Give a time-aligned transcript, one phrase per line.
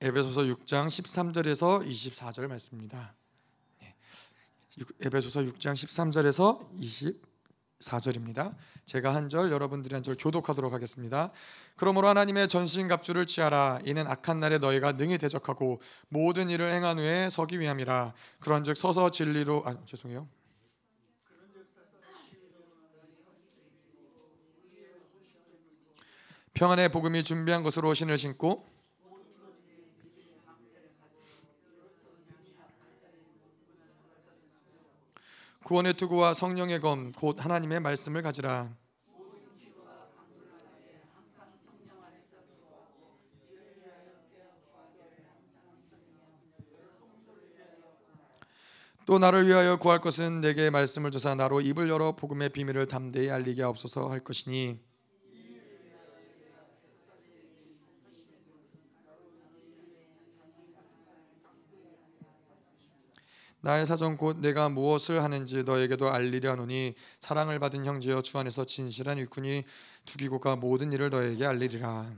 [0.00, 3.14] 에베소서 6장 13절에서 24절 말씀입니다.
[3.82, 3.94] 예.
[5.00, 6.68] 에베소서 6장 13절에서
[7.80, 8.54] 24절입니다.
[8.84, 11.32] 제가 한 절, 여러분들이 한 절 교독하도록 하겠습니다.
[11.76, 13.80] 그러므로 하나님의 전신 갑주를 취하라.
[13.86, 18.12] 이는 악한 날에 너희가 능히 대적하고 모든 일을 행한 후에 서기 위함이라.
[18.40, 20.28] 그런즉 서서 진리로 아 죄송해요.
[26.52, 28.66] 평안의 복음이 준비한 것으로 신을 신고
[35.66, 38.70] 구원의 투구와 성령의 검 곧 하나님의 말씀을 가지라.
[49.06, 53.62] 또 나를 위하여 구할 것은 내게 말씀을 주사 나로 입을 열어 복음의 비밀을 담대히 알리게
[53.62, 54.85] 하옵소서 할 것이니
[63.66, 69.18] 나의 사정 곧 내가 무엇을 하는지 너에게도 알리려 하노니 사랑을 받은 형제여 주 안에서 진실한
[69.18, 69.64] 일꾼이
[70.04, 72.14] 두기고가 모든 일을 너에게 알리리라.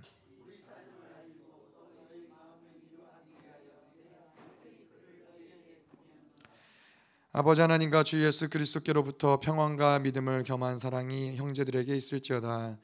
[7.32, 12.76] 아버지 하나님과 주 예수 그리스도께로부터 평안과 믿음을 겸한 사랑이 형제들에게 있을지어다.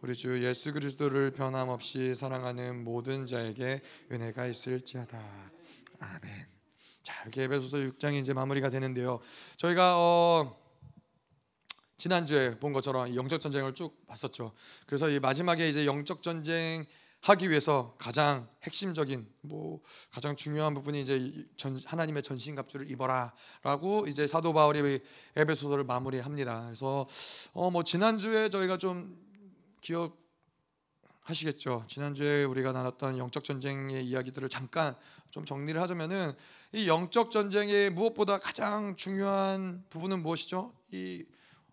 [0.00, 3.80] 우리 주 예수 그리스도를 변함없이 사랑하는 모든 자에게
[4.12, 5.20] 은혜가 있을지어다.
[5.98, 6.51] 아멘.
[7.02, 9.20] 자, 이렇게 에베소서 6장이 이제 마무리가 되는데요.
[9.56, 10.56] 저희가 어
[11.96, 14.52] 지난주에 본 것처럼 영적 전쟁을 쭉 봤었죠.
[14.86, 16.86] 그래서 이 마지막에 이제 영적 전쟁
[17.22, 24.26] 하기 위해서 가장 핵심적인 뭐 가장 중요한 부분이 이제 전, 하나님의 전신 갑주를 입어라라고 이제
[24.26, 25.00] 사도 바울이
[25.36, 26.64] 에베소서를 마무리합니다.
[26.66, 27.06] 그래서
[27.54, 29.16] 어 뭐 지난주에 저희가 좀
[29.80, 30.22] 기억
[31.22, 31.84] 하시겠죠.
[31.86, 34.96] 지난주에 우리가 나눴던 영적 전쟁의 이야기들을 잠깐
[35.32, 36.34] 좀 정리를 하자면은
[36.72, 40.72] 이 영적 전쟁의 무엇보다 가장 중요한 부분은 무엇이죠?
[40.92, 41.24] 이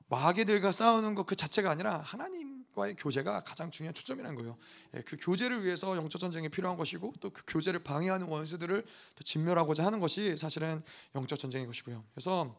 [0.08, 4.58] 마귀들과 싸우는 것 그 자체가 아니라 하나님과의 교제가 가장 중요한 초점이라는 거예요.
[4.96, 9.86] 예, 그 교제를 위해서 영적 전쟁이 필요한 것이고 또 그 교제를 방해하는 원수들을 또 진멸하고자
[9.86, 10.82] 하는 것이 사실은
[11.14, 12.04] 영적 전쟁인 것이고요.
[12.14, 12.56] 그래서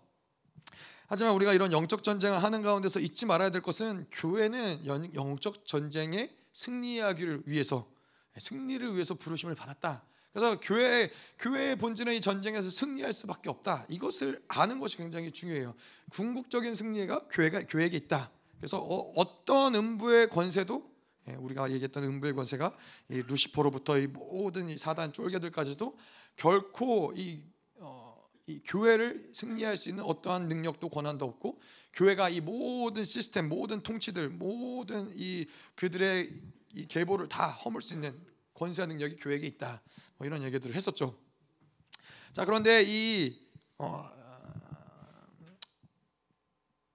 [1.09, 4.85] 하지만 우리가 이런 영적 전쟁을 하는 가운데서 잊지 말아야 될 것은 교회는
[5.15, 7.91] 영적 전쟁에 승리하기를 위해서
[8.39, 10.05] 승리를 위해서 부르심을 받았다.
[10.33, 13.87] 그래서 교회 교회의 본질은 이 전쟁에서 승리할 수밖에 없다.
[13.89, 15.75] 이것을 아는 것이 굉장히 중요해요.
[16.11, 18.31] 궁극적인 승리가 교회가 교회에게 있다.
[18.59, 20.91] 그래서 어, 떤 음부의 권세도
[21.29, 22.77] 예, 우리가 얘기했던 음부의 권세가
[23.11, 25.97] 이 루시퍼로부터 이 모든 이 사단 쫄개들까지도
[26.37, 27.43] 결코 이,
[27.77, 31.61] 어, 이 교회를 승리할 수 있는 어떠한 능력도 권한도 없고
[31.93, 36.31] 교회가 이 모든 시스템, 모든 통치들, 모든 이 그들의
[36.75, 38.19] 이 계보를 다 허물 수 있는
[38.61, 39.81] 권세와 능력이 교회에게 있다.
[40.19, 41.19] 뭐 이런 얘기들을 했었죠.
[42.35, 43.35] 자 그런데 이
[43.79, 44.11] 어,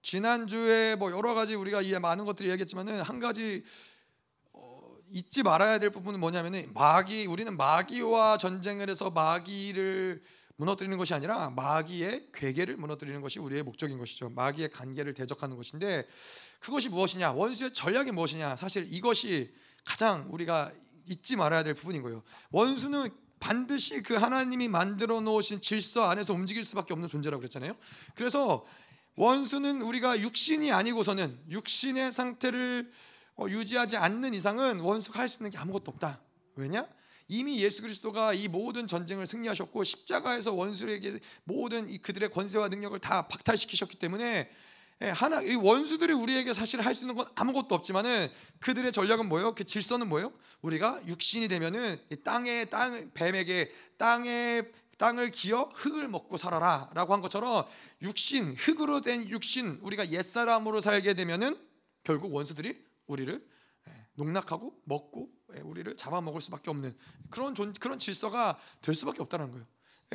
[0.00, 3.64] 지난주에 뭐 여러 가지 우리가 이 많은 것들을 얘기했지만은 한 가지
[4.52, 10.22] 어, 잊지 말아야 될 부분은 뭐냐면은 마귀 우리는 마귀와 전쟁을 해서 마귀를
[10.58, 14.30] 무너뜨리는 것이 아니라 마귀의 괴계를 무너뜨리는 것이 우리의 목적인 것이죠.
[14.30, 16.06] 마귀의 관계를 대적하는 것인데
[16.60, 17.32] 그것이 무엇이냐?
[17.32, 18.54] 원수의 전략이 무엇이냐?
[18.54, 19.52] 사실 이것이
[19.84, 20.72] 가장 우리가
[21.08, 22.22] 잊지 말아야 될 부분인 거예요.
[22.50, 23.08] 원수는
[23.38, 27.76] 반드시 그 하나님이 만들어 놓으신 질서 안에서 움직일 수밖에 없는 존재라고 그랬잖아요.
[28.14, 28.66] 그래서
[29.16, 32.92] 원수는 우리가 육신이 아니고서는 육신의 상태를
[33.38, 36.20] 어, 유지하지 않는 이상은 원수가 할 수 있는 게 아무것도 없다.
[36.54, 36.86] 왜냐?
[37.28, 43.98] 이미 예수 그리스도가 이 모든 전쟁을 승리하셨고 십자가에서 원수에게 모든 그들의 권세와 능력을 다 박탈시키셨기
[43.98, 44.50] 때문에 예,
[45.00, 48.30] 하나 이 원수들이 우리에게 사실 할 수 있는 건 아무것도 없지만은
[48.60, 49.54] 그들의 전략은 뭐예요?
[49.54, 50.32] 그 질서는 뭐예요?
[50.62, 54.62] 우리가 육신이 되면은 땅에 땅 뱀에게 땅에
[54.98, 57.66] 땅을 기어 흙을 먹고 살아라라고 한 것처럼
[58.02, 61.58] 육신 흙으로 된 육신 우리가 옛 사람으로 살게 되면은
[62.02, 63.46] 결국 원수들이 우리를
[63.88, 66.96] 예, 농락하고 먹고 예, 우리를 잡아먹을 수밖에 없는
[67.28, 69.66] 그런 존, 그런 질서가 될 수밖에 없다는 거예요.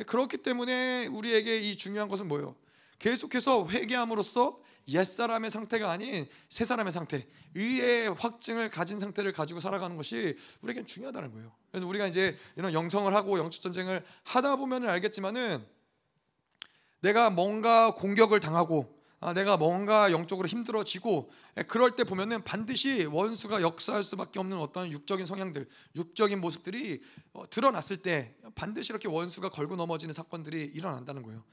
[0.06, 2.56] 그렇기 때문에 우리에게 이 중요한 것은 뭐예요?
[2.98, 4.58] 계속해서 회개함으로써
[4.88, 11.32] 옛사람의 상태가 아닌 새 사람의 상태, 의의 확증을 가진 상태를 가지고 살아가는 것이 우리에겐 중요하다는
[11.32, 11.52] 거예요.
[11.70, 15.64] 그래서 우리가 이제 이런 영성을 하고 영적 전쟁을 하다 보면 알겠지만은
[17.00, 23.62] 내가 뭔가 공격을 당하고 아, 내가 뭔가 영적으로 힘들어지고 예, 그럴 때 보면은 반드시 원수가
[23.62, 27.00] 역사할 수밖에 없는 어떤 육적인 성향들, 육적인 모습들이
[27.32, 31.44] 어, 드러났을 때 반드시 이렇게 원수가 걸고 넘어지는 사건들이 일어난다는 거예요.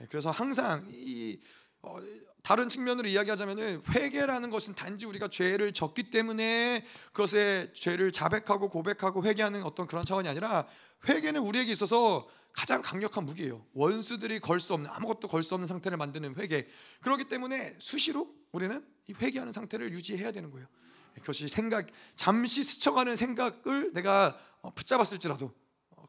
[0.00, 1.38] 예, 그래서 항상 이
[1.82, 1.98] 어,
[2.42, 9.62] 다른 측면으로 이야기하자면은 회개라는 것은 단지 우리가 죄를 졌기 때문에 그것에 죄를 자백하고 고백하고 회개하는
[9.62, 10.66] 어떤 그런 차원이 아니라
[11.08, 13.64] 회개는 우리에게 있어서 가장 강력한 무기예요.
[13.72, 16.66] 원수들이 걸 수 없는 아무것도 걸 수 없는 상태를 만드는 회개.
[17.02, 20.66] 그렇기 때문에 수시로 우리는 이 회개하는 상태를 유지해야 되는 거예요.
[21.14, 21.86] 그것이 생각
[22.16, 25.54] 잠시 스쳐가는 생각을 내가 어, 붙잡았을지라도 어,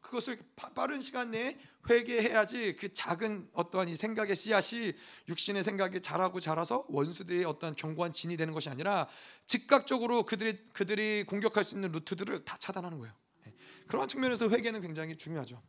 [0.02, 0.38] 그것을
[0.74, 1.56] 빠른 시간 내에
[1.88, 4.92] 회개해야지 그 작은 어떠한 이 생각의 씨앗이
[5.28, 9.08] 육신의 생각이 자라고 자라서 원수들이 어떤 견고한 진이 되는 것이 아니라
[9.46, 13.14] 즉각적으로 그들이 그들이 공격할 수 있는 루트들을 다 차단하는 거예요.
[13.46, 13.54] 예.
[13.86, 15.60] 그러한 측면에서 회개는 굉장히 중요하죠.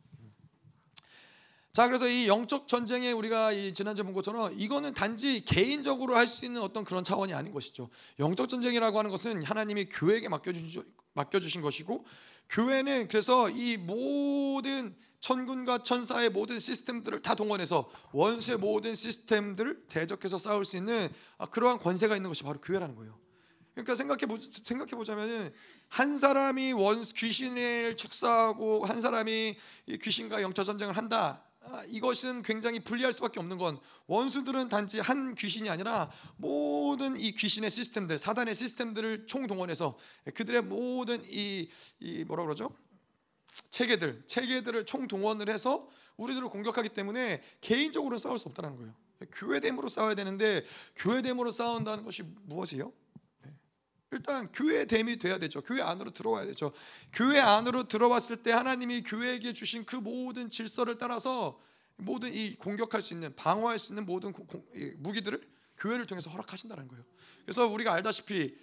[1.72, 6.44] 자 그래서 이 영적 전쟁에 우리가 이 지난주에 본 것처럼 이거는 단지 개인적으로 할 수
[6.44, 7.90] 있는 어떤 그런 차원이 아닌 것이죠.
[8.20, 10.28] 영적 전쟁이라고 하는 것은 하나님이 교회에게
[11.14, 12.04] 맡겨주신 것이고
[12.48, 20.64] 교회는 그래서 이 모든 천군과 천사의 모든 시스템들을 다 동원해서 원수의 모든 시스템들을 대적해서 싸울
[20.64, 21.08] 수 있는
[21.38, 23.18] 아, 그러한 권세가 있는 것이 바로 교회라는 거예요.
[23.72, 25.52] 그러니까 생각해 보 생각해 보자면은
[25.88, 29.56] 한 사람이 원 귀신을 축사하고 한 사람이
[30.00, 31.43] 귀신과 영적 전쟁을 한다.
[31.66, 37.70] 아, 이것은 굉장히 불리할 수밖에 없는 건 원수들은 단지 한 귀신이 아니라 모든 이 귀신의
[37.70, 39.96] 시스템들, 사단의 시스템들을 총동원해서
[40.34, 41.68] 그들의 모든 이,
[42.00, 42.70] 이 뭐라 그러죠?
[43.70, 48.94] 체계들, 체계들을 총동원을 해서 우리들을 공격하기 때문에 개인적으로 싸울 수 없다는 거예요.
[49.32, 50.64] 교회됨으로 싸워야 되는데
[50.96, 52.92] 교회됨으로 싸운다는 것이 무엇이에요?
[54.14, 55.60] 일단 교회 됨이 돼야 되죠.
[55.60, 56.72] 교회 안으로 들어와야 되죠.
[57.12, 61.60] 교회 안으로 들어왔을 때 하나님이 교회에게 주신 그 모든 질서를 따라서
[61.96, 64.32] 모든 이 공격할 수 있는 방어할 수 있는 모든
[64.98, 65.40] 무기들을
[65.78, 67.04] 교회를 통해서 허락하신다는 거예요.
[67.44, 68.56] 그래서 우리가 알다시피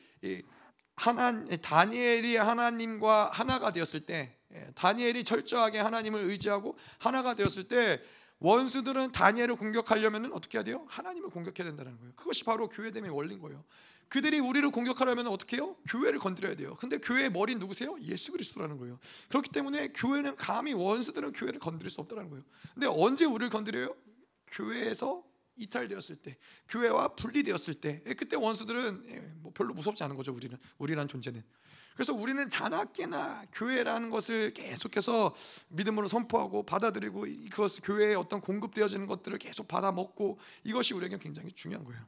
[0.96, 8.02] 하나 다니엘이 하나님과 하나가 되었을 때 예, 다니엘이 철저하게 하나님을 의지하고 하나가 되었을 때
[8.42, 10.86] 원수들은 다니엘을 공격하려면 어떻게 해야 돼요?
[10.90, 12.14] 하나님을 공격해야 된다는 거예요.
[12.16, 13.64] 그것이 바로 교회됨의 원리인 거예요.
[14.10, 15.78] 그들이 우리를 공격하려면 어떻게 해요?
[15.88, 16.76] 교회를 건드려야 돼요.
[16.80, 17.96] 근데 교회의 머리 누구세요?
[18.02, 19.00] 예수 그리스도라는 거예요.
[19.30, 22.44] 그렇기 때문에 교회는 감히 원수들은 교회를 건드릴 수 없다는 거예요.
[22.74, 23.96] 근데 언제 우리를 건드려요?
[24.48, 25.24] 교회에서
[25.56, 30.34] 이탈되었을 때, 교회와 분리되었을 때, 예, 그때 원수들은 예, 뭐 별로 무섭지 않은 거죠.
[30.34, 31.44] 우리는 우리란 존재는.
[31.96, 35.36] 그래서 우리는 자나깨나 교회라는 것을 계속해서
[35.70, 41.86] 믿음으로 선포하고 받아들이고 그것을 교회에 어떤 공급되어지는 것들을 계속 받아 먹고 이것이 우리에게 굉장히 중요한
[41.86, 42.02] 거예요.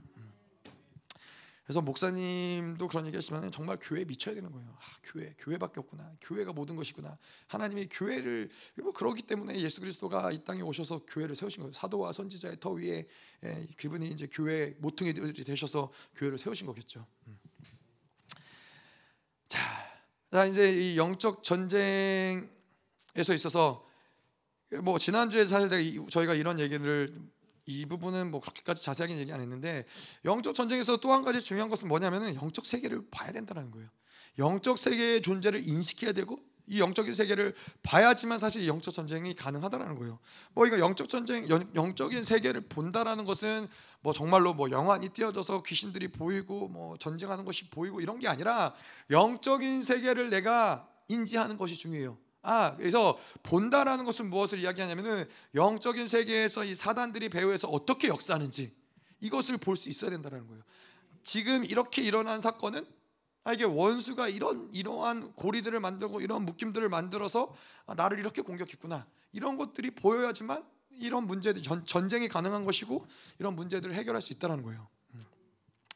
[1.64, 4.70] 그래서 목사님도 그런 얘기하시면 정말 교회에 미쳐야 되는 거예요.
[4.78, 6.12] 아, 교회, 교회밖에 없구나.
[6.20, 7.18] 교회가 모든 것이구나.
[7.48, 8.50] 하나님이 교회를
[8.82, 11.74] 뭐 그러기 때문에 예수 그리스도가 이 땅에 오셔서 교회를 세우신 거예요.
[11.74, 13.08] 사도와 선지자의 터 위에
[13.46, 17.06] 예, 그분이 이제 교회 모퉁이들이 되셔서 교회를 세우신 거겠죠.
[17.28, 17.40] 음.
[19.54, 19.60] 자,
[20.32, 22.48] 자 이제 이 영적 전쟁에서
[23.36, 23.86] 있어서
[24.82, 25.70] 뭐 지난주에 사실
[26.10, 27.14] 저희가 이런 얘기를
[27.68, 29.86] 이 부분은 뭐 그렇게까지 자세하게 얘기 안 했는데
[30.26, 33.88] 영적 전쟁에서 또 한 가지 중요한 것은 뭐냐면은 영적 세계를 봐야 된다는 거예요.
[34.40, 40.20] 영적 세계의 존재를 인식해야 되고 이 영적인 세계를 봐야지만 사실 영적 전쟁이 가능하다라는 거예요.
[40.54, 43.68] 뭐 이거 영적 전쟁, 영 적인 세계를 본다라는 것은
[44.02, 48.74] 뭐 정말로 뭐 영안이 띄어져서 귀신들이 보이고 뭐 전쟁하는 것이 보이고 이런 게 아니라
[49.10, 52.18] 영적인 세계를 내가 인지하는 것이 중요해요.
[52.42, 58.74] 아, 그래서 본다라는 것은 무엇을 이야기하냐면은 영적인 세계에서 이 사단들이 배후에서 어떻게 역사하는지
[59.22, 60.62] 이것을 볼 수 있어야 된다는 거예요.
[61.24, 63.03] 지금 이렇게 일어난 사건은 아,
[63.52, 67.54] 이게 원수가 이런 이러한 고리들을 만들고 이런 묶임들을 만들어서
[67.86, 73.06] 아, 나를 이렇게 공격했구나 이런 것들이 보여야지만 이런 문제들 전, 전쟁이 가능한 것이고
[73.40, 74.88] 이런 문제들을 해결할 수 있다는 거예요.
[75.16, 75.26] 음.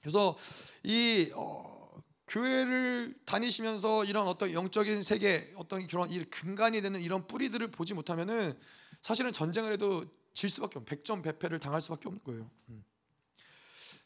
[0.02, 0.38] 그래서
[0.84, 7.72] 이 어, 교회를 다니시면서 이런 어떤 영적인 세계, 어떤 그런 이 근간이 되는 이런 뿌리들을
[7.72, 8.60] 보지 못하면은
[9.02, 12.50] 사실은 전쟁을 해도 질 수밖에 없, 백전 백패를 당할 수밖에 없는 거예요.
[12.70, 12.84] 음.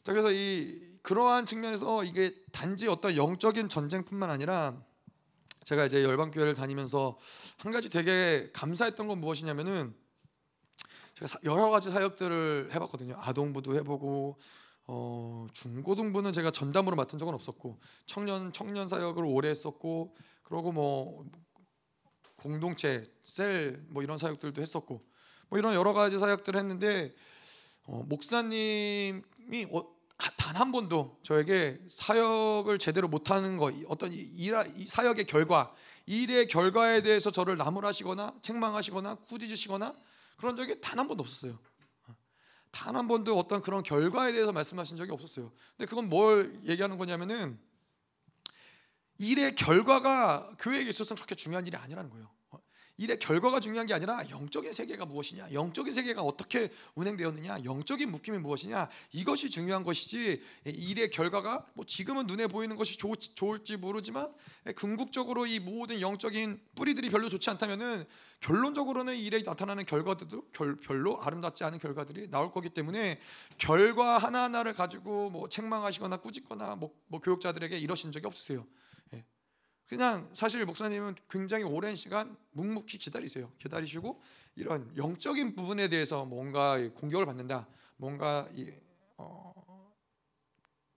[0.04, 4.80] 자 그래서 이 그러한 측면에서 이게 단지 어떤 영적인 전쟁뿐만 아니라
[5.64, 7.18] 제가 이제 열방 교회를 다니면서
[7.58, 9.94] 한 가지 되게 감사했던 건 무엇이냐면은
[11.14, 13.16] 제가 여러 가지 사역들을 해봤거든요.
[13.18, 14.38] 아동부도 해보고
[14.86, 21.24] 어, 중고등부는 제가 전담으로 맡은 적은 없었고 청년 청년 사역을 오래 했었고 그러고 뭐
[22.36, 25.04] 공동체 셀 뭐 이런 사역들도 했었고
[25.48, 27.14] 뭐 이런 여러 가지 사역들을 했는데
[27.84, 29.91] 어, 목사님이 어,
[30.36, 34.54] 단 한 번도 저에게 사역을 제대로 못하는 거 어떤 일,
[34.86, 35.74] 사역의 결과
[36.06, 39.94] 일의 결과에 대해서 저를 나무라시거나 책망하시거나 꾸짖으시거나
[40.36, 41.58] 그런 적이 단 한 번도 없었어요.
[42.70, 45.52] 단 한 번도 어떤 그런 결과에 대해서 말씀하신 적이 없었어요.
[45.76, 47.58] 근데 그건 뭘 얘기하는 거냐면은
[49.18, 52.30] 일의 결과가 교회에 있어서 그렇게 중요한 일이 아니라는 거예요.
[53.02, 58.88] 일의 결과가 중요한 게 아니라 영적인 세계가 무엇이냐, 영적인 세계가 어떻게 운행되었느냐, 영적인 묶임이 무엇이냐
[59.10, 64.32] 이것이 중요한 것이지 일의 결과가 뭐 지금은 눈에 보이는 것이 좋, 좋을지 모르지만
[64.76, 68.04] 궁극적으로 이 모든 영적인 뿌리들이 별로 좋지 않다면은
[68.38, 70.50] 결론적으로는 일에 나타나는 결과들도
[70.82, 73.18] 별로 아름답지 않은 결과들이 나올 거기 때문에
[73.58, 78.64] 결과 하나 하나를 가지고 뭐 책망하시거나 꾸짖거나 뭐, 뭐 교육자들에게 이러신 적이 없으세요.
[79.92, 83.52] 그냥 사실 목사님은 굉장히 오랜 시간 묵묵히 기다리세요.
[83.58, 84.22] 기다리시고
[84.56, 87.68] 이런 영적인 부분에 대해서 뭔가 공격을 받는다,
[87.98, 88.72] 뭔가 이,
[89.18, 89.92] 어,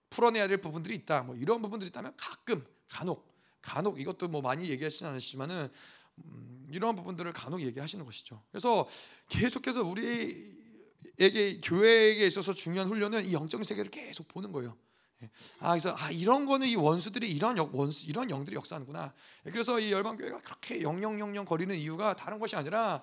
[0.09, 3.29] 풀어내야 될 부분들이 있다, 뭐 이런 부분들이 있다면 가끔 간혹
[3.61, 5.69] 간혹 이것도 뭐 많이 얘기하시지 않으시지만은
[6.19, 8.41] 음, 이런 부분들을 간혹 얘기하시는 것이죠.
[8.49, 8.87] 그래서
[9.27, 14.77] 계속해서 우리에게 교회에게 있어서 중요한 훈련은 이 영적인 세계를 계속 보는 거예요.
[15.59, 19.13] 아 그래서 아 이런 거는 이 원수들이 이런 역, 원수 이런 영들이 역사하는구나.
[19.45, 23.01] 그래서 이 열방 교회가 그렇게 영영영영 거리는 이유가 다른 것이 아니라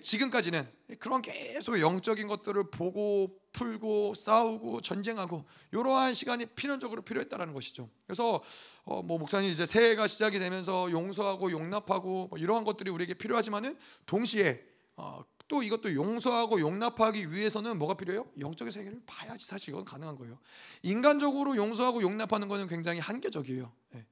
[0.00, 0.66] 지금까지는
[0.98, 7.88] 그런 계속 영적인 것들을 보고 풀고 싸우고 전쟁하고 이러한 시간이 필연적으로 필요했다라는 것이죠.
[8.06, 8.42] 그래서
[8.84, 14.64] 어, 뭐 목사님 이제 새해가 시작이 되면서 용서하고 용납하고 뭐 이러한 것들이 우리에게 필요하지만은 동시에
[14.96, 18.26] 어, 또 이것도 용서하고 용납하기 위해서는 뭐가 필요해요?
[18.40, 20.38] 영적인 세계를 봐야지 사실 이건 가능한 거예요.
[20.82, 23.70] 인간적으로 용서하고 용납하는 것은 굉장히 한계적이에요.
[23.96, 24.06] 예.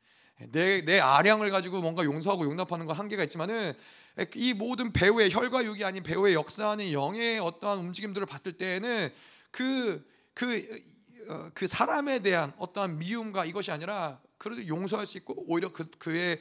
[0.50, 3.74] 내, 내 아량을 가지고 뭔가 용서하고 용납하는 건 한계가 있지만은
[4.34, 9.10] 이 모든 배우의 혈과 육이 아닌 배우의 역사하는 영의 어떠한 움직임들을 봤을 때에는
[9.50, 10.82] 그, 그,
[11.28, 16.40] 어, 그 사람에 대한 어떠한 미움과 이것이 아니라 그래도 용서할 수 있고 오히려 그, 그의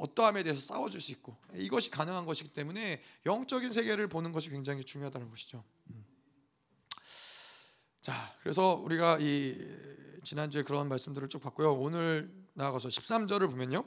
[0.00, 5.30] 어떠함에 대해서 싸워줄 수 있고 이것이 가능한 것이기 때문에 영적인 세계를 보는 것이 굉장히 중요하다는
[5.30, 5.62] 것이죠.
[5.90, 6.04] 음.
[8.00, 9.56] 자, 그래서 우리가 이
[10.24, 11.74] 지난주에 그런 말씀들을 쭉 봤고요.
[11.74, 13.84] 오늘 나아가서 13절을 보면요.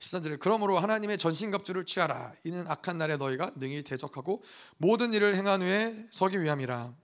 [0.00, 2.34] 13절에 그러므로 하나님의 전신갑주를 취하라.
[2.44, 4.42] 이는 악한 날에 너희가 능히 대적하고
[4.78, 6.94] 모든 일을 행한 후에 서기 위함이라.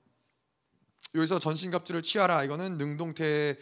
[1.14, 2.44] 여기서 전신갑주를 취하라.
[2.44, 3.58] 이거는 능동태 의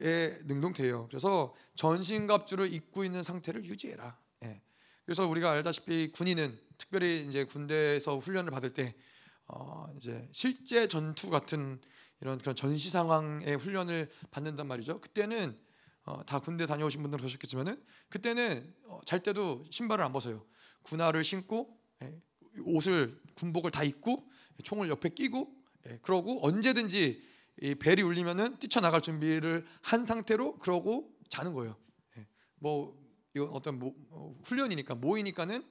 [0.00, 1.08] 능동태예요.
[1.08, 4.18] 그래서 전신갑주를 입고 있는 상태를 유지해라.
[4.44, 4.62] 예.
[5.04, 8.94] 그래서 우리가 알다시피 군인은 특별히 이제 군대에서 훈련을 받을 때
[9.48, 11.80] 어 이제 실제 전투 같은
[12.20, 15.00] 이런 그런 전시 상황의 훈련을 받는단 말이죠.
[15.00, 15.58] 그때는
[16.04, 20.44] 어 다 군대 다녀오신 분들은 그러셨겠지만은 그때는 어 잘 때도 신발을 안 벗어요.
[20.82, 22.14] 군화를 신고 예,
[22.64, 24.28] 옷을 군복을 다 입고
[24.64, 25.50] 총을 옆에 끼고
[25.86, 27.22] 예, 그러고 언제든지
[27.60, 31.76] 이 벨이 울리면은 뛰쳐나갈 준비를 한 상태로 그러고 자는 거예요.
[32.16, 32.26] 예.
[32.56, 32.96] 뭐
[33.34, 35.64] 이건 어떤 모, 어, 훈련이니까 모이니까는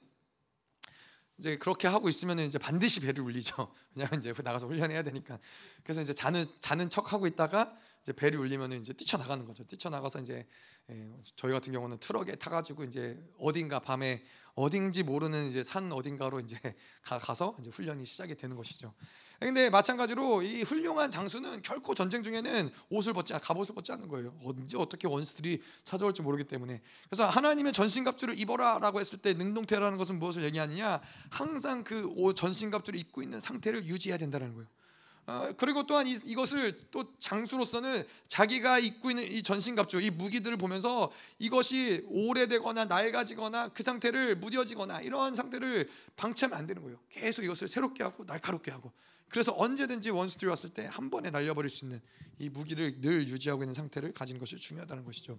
[1.38, 3.72] 이제 그렇게 하고 있으면 이제 반드시 벨을 울리죠.
[3.94, 5.38] 왜냐하면 이제 나가서 훈련해야 되니까.
[5.82, 9.64] 그래서 이제 자는 자는 척 하고 있다가 이제 벨이 울리면 이제 뛰쳐나가는 거죠.
[9.64, 10.46] 뛰쳐나가서 이제
[10.90, 16.58] 예, 저희 같은 경우는 트럭에 타가지고 이제 어딘가 밤에 어딘지 모르는 이제 산 어딘가로 이제
[17.02, 18.92] 가, 서 이제 훈련이 시작이 되는 것이죠.
[19.40, 24.34] 근데 마찬가지로 이 훌륭한 장수는 결코 전쟁 중에는 옷을 벗지 갑옷을 벗지 않는 거예요.
[24.42, 26.80] 언제 어떻게 원수들이 찾아올지 모르기 때문에.
[27.08, 31.00] 그래서 하나님의 전신갑주를 입어라라고 했을 때 능동태라는 것은 무엇을 얘기하느냐?
[31.30, 34.66] 항상 그 전신갑주를 입고 있는 상태를 유지해야 된다는 거예요.
[35.28, 41.12] 어, 그리고 또한 이, 이것을 또 장수로서는 자기가 입고 있는 이 전신갑주, 이 무기들을 보면서
[41.38, 46.98] 이것이 오래되거나 낡아지거나 그 상태를 무뎌지거나 이러한 상태를 방치하면 안 되는 거예요.
[47.10, 48.90] 계속 이것을 새롭게 하고 날카롭게 하고
[49.28, 52.00] 그래서 언제든지 원수들이 왔을 때 한 번에 날려버릴 수 있는
[52.38, 55.38] 이 무기를 늘 유지하고 있는 상태를 가진 것이 중요하다는 것이죠.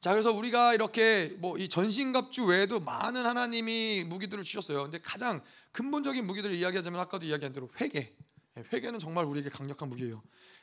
[0.00, 4.82] 자, 그래서 우리가 이렇게 뭐 이 전신갑주 외에도 많은 하나님이 무기들을 주셨어요.
[4.82, 5.40] 근데 가장
[5.72, 8.12] 근본적인 무기들을 이야기하자면 아까도 이야기한 대로 회개.
[8.58, 10.22] 예, 회개는 정말 우리에게 강력한 무기예요.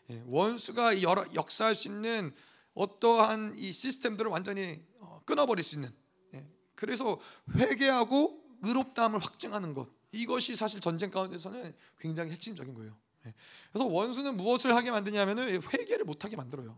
[0.09, 2.33] 예, 원수가 여러 역사할 수 있는
[2.73, 5.93] 어떠한 이 시스템들을 완전히 어, 끊어버릴 수 있는.
[6.33, 6.45] 예,
[6.75, 7.19] 그래서
[7.55, 9.87] 회개하고 의롭다함을 확증하는 것.
[10.11, 12.97] 이것이 사실 전쟁 가운데서는 굉장히 핵심적인 거예요.
[13.25, 13.33] 예.
[13.71, 16.77] 그래서 원수는 무엇을 하게 만드냐면은 회개를 못하게 만들어요.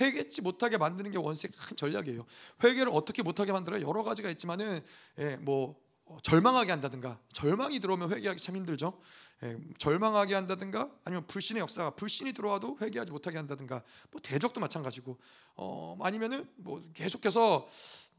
[0.00, 2.26] 회개치 못하게 만드는 게 원수의 큰 전략이에요.
[2.62, 3.86] 회개를 어떻게 못하게 만들어요?
[3.86, 4.84] 여러 가지가 있지만은
[5.18, 9.00] 예, 뭐 어, 절망하게 한다든가 절망이 들어오면 회개하기 참 힘들죠.
[9.42, 15.18] 예, 절망하게 한다든가 아니면 불신의 역사가 불신이 들어와도 회개하지 못하게 한다든가 뭐 대적도 마찬가지고
[15.56, 17.68] 어, 아니면은 뭐 계속해서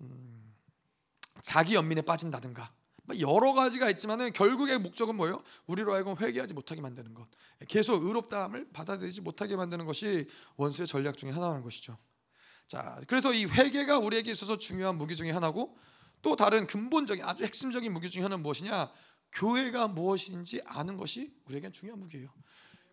[0.01, 0.53] 음,
[1.41, 2.76] 자기 연민에 빠진다든가 뭐
[3.19, 5.41] 여러 가지가 있지만은 결국의 목적은 뭐예요?
[5.65, 7.27] 우리로 하여금 회개하지 못하게 만드는 것,
[7.67, 11.97] 계속 의롭다함을 받아들이지 못하게 만드는 것이 원수의 전략 중에 하나라는 것이죠.
[12.67, 15.77] 자, 그래서 이 회개가 우리에게 있어서 중요한 무기 중에 하나고
[16.21, 18.91] 또 다른 근본적인 아주 핵심적인 무기 중에 하나는 무엇이냐?
[19.33, 22.29] 교회가 무엇인지 아는 것이 우리에겐 중요한 무기예요.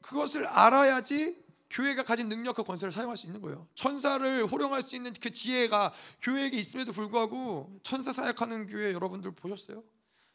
[0.00, 3.66] 그것을 알아야지 교회가 가진 능력과 권세를 사용할 수 있는 거예요.
[3.74, 5.92] 천사를 호령할 수 있는 그 지혜가
[6.22, 9.82] 교회에게 있음에도 불구하고 천사 사역하는 교회 여러분들 보셨어요?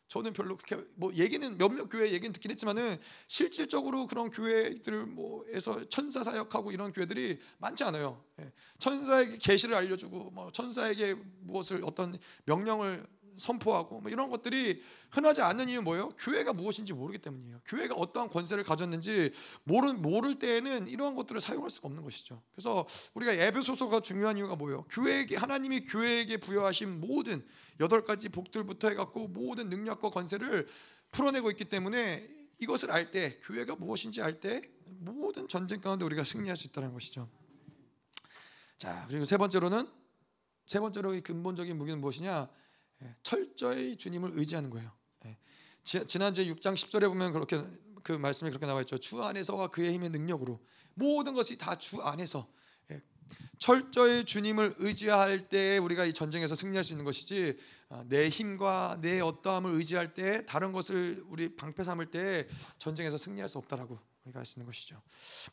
[0.10, 2.98] 저는 별로 그렇게 뭐 얘기는 몇몇 교회 얘기는 듣긴 했지만은
[3.28, 8.24] 실질적으로 그런 교회들 뭐에서 천사 사역하고 이런 교회들이 많지 않아요.
[8.42, 8.52] 예.
[8.80, 13.06] 천사에게 계시를 알려주고 뭐 천사에게 무엇을 어떤 명령을
[13.40, 14.82] 선포하고 뭐 이런 것들이
[15.12, 16.10] 흔하지 않는 이유 뭐예요?
[16.18, 17.62] 교회가 무엇인지 모르기 때문이에요.
[17.66, 19.32] 교회가 어떠한 권세를 가졌는지
[19.64, 22.42] 모르, 모를 때에는 이러한 것들을 사용할 수가 없는 것이죠.
[22.52, 24.84] 그래서 우리가 에베소서가 중요한 이유가 뭐예요?
[24.90, 27.46] 교회에게 하나님이 교회에게 부여하신 모든
[27.80, 30.68] 여덟 가지 복들부터 해갖고 모든 능력과 권세를
[31.12, 32.30] 풀어내고 있기 때문에
[32.60, 34.62] 이것을 알 때 교회가 무엇인지 알 때
[35.00, 37.30] 모든 전쟁 가운데 우리가 승리할 수 있다는 것이죠.
[38.78, 39.88] 자 그리고 세 번째로는
[40.66, 42.48] 세 번째로 근본적인 무기는 무엇이냐?
[43.04, 44.92] 예, 철저히 주님을 의지하는 거예요.
[45.26, 45.38] 예.
[45.84, 47.64] 지난주에 6장 10절에 보면 그렇게
[48.04, 48.98] 그 말씀이 그렇게 나와 있죠.
[48.98, 50.60] 주 안에서와 그의 힘의 능력으로
[50.96, 52.48] 모든 것이 다 주 안에서
[52.92, 53.02] 예.
[53.58, 57.58] 철저히 주님을 의지할 때 우리가 이 전쟁에서 승리할 수 있는 것이지
[57.90, 63.48] 아, 내 힘과 내 어떠함을 의지할 때 다른 것을 우리 방패 삼을 때 전쟁에서 승리할
[63.50, 65.02] 수 없다라고 우리가 할 수 있는 것이죠.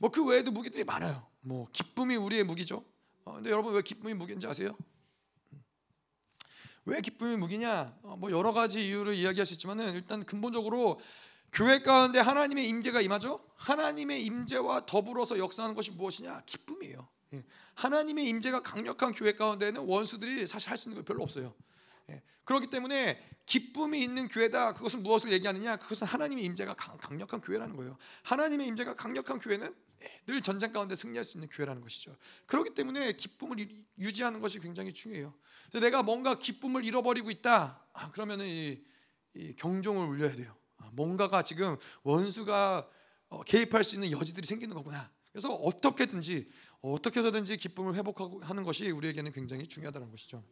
[0.01, 1.27] 뭐 그 외에도 무기들이 많아요.
[1.41, 2.85] 뭐 기쁨이 우리의 무기죠.
[3.25, 4.77] 어, 근데 여러분 왜 기쁨이 무기인지 아세요?
[6.87, 7.99] 왜 기쁨이 무기냐?
[8.03, 11.01] 어, 뭐 여러 가지 이유를 이야기할 수 있지만은 일단 근본적으로
[11.53, 13.41] 교회 가운데 하나님의 임재가 임하죠.
[13.57, 16.43] 하나님의 임재와 더불어서 역사하는 것이 무엇이냐?
[16.47, 17.09] 기쁨이에요.
[17.35, 17.45] 예.
[17.75, 21.55] 하나님의 임재가 강력한 교회 가운데는 원수들이 사실 할 수 있는 거 별로 없어요.
[22.11, 22.23] 예.
[22.45, 24.75] 그렇기 때문에 기쁨이 있는 교회다.
[24.75, 25.77] 그것은 무엇을 얘기하느냐?
[25.77, 27.97] 그것은 하나님의 임재가 강력한 교회라는 거예요.
[28.25, 29.73] 하나님의 임재가 강력한 교회는
[30.27, 32.17] 늘 전쟁 가운데 승리할 수 있는 교회라는 것이죠.
[32.47, 33.57] 그렇기 때문에 기쁨을
[33.99, 35.33] 유지하는 것이 굉장히 중요해요.
[35.81, 37.85] 내가 뭔가 기쁨을 잃어버리고 있다.
[37.93, 38.85] 아, 그러면은 이,
[39.35, 40.55] 이 경종을 울려야 돼요.
[40.79, 42.89] 아, 뭔가가 지금 원수가
[43.29, 45.11] 어, 개입할 수 있는 여지들이 생기는 거구나.
[45.33, 46.51] 그래서 어떻게든지
[46.81, 50.43] 어떻게 해서든지 기쁨을 회복하고 하는 것이 우리에게는 굉장히 중요하다는 것이죠.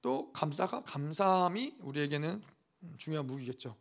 [0.00, 2.42] 예, 또 감사가 감사함이 우리에게는
[2.96, 3.76] 중요한 무기겠죠.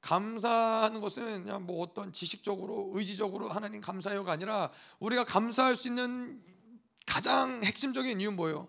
[0.00, 4.70] 감사하는 것은 그냥 뭐 어떤 지식적으로 의지적으로 하나님 감사해요가 아니라
[5.00, 6.42] 우리가 감사할 수 있는
[7.06, 8.68] 가장 핵심적인 이유는 뭐예요?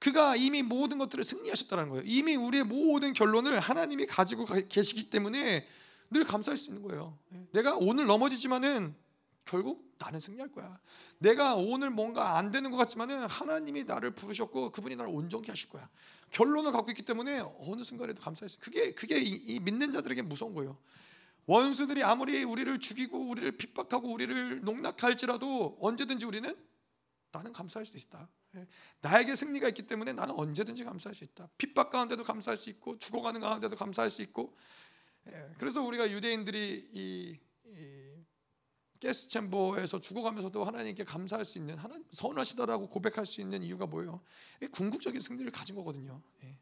[0.00, 2.02] 그가 이미 모든 것들을 승리하셨다는 거예요.
[2.04, 5.68] 이미 우리의 모든 결론을 하나님이 가지고 계시기 때문에
[6.10, 7.16] 늘 감사할 수 있는 거예요.
[7.52, 8.96] 내가 오늘 넘어지지만은
[9.44, 10.78] 결국 나는 승리할 거야.
[11.18, 15.88] 내가 오늘 뭔가 안 되는 것 같지만은 하나님이 나를 부르셨고 그분이 나를 온전히 하실 거야.
[16.30, 18.58] 결론을 갖고 있기 때문에 어느 순간에도 감사했어요.
[18.60, 20.78] 그게 그게 이, 이 믿는 자들에게 무서운 거예요.
[21.46, 26.54] 원수들이 아무리 우리를 죽이고 우리를 핍박하고 우리를 농락할지라도 언제든지 우리는
[27.32, 28.28] 나는 감사할 수 있다.
[28.56, 28.66] 예.
[29.00, 31.48] 나에게 승리가 있기 때문에 나는 언제든지 감사할 수 있다.
[31.58, 34.56] 핍박 가운데도 감사할 수 있고 죽어가는 가운데도 감사할 수 있고.
[35.28, 35.50] 예.
[35.58, 37.51] 그래서 우리가 유대인들이 이, 이
[39.02, 44.20] 가스 챔버에서 죽어가면서도 하나님께 감사할 수 있는 하나님 선하시다라고 고백할 수 있는 이유가 뭐예요?
[44.70, 46.22] 궁극적인 승리를 가진 거거든요.
[46.44, 46.56] 예.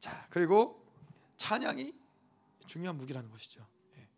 [0.00, 0.82] 자 그리고
[1.36, 1.92] 찬양이
[2.66, 3.66] 중요한 무기라는 것이죠.
[3.98, 4.08] 예.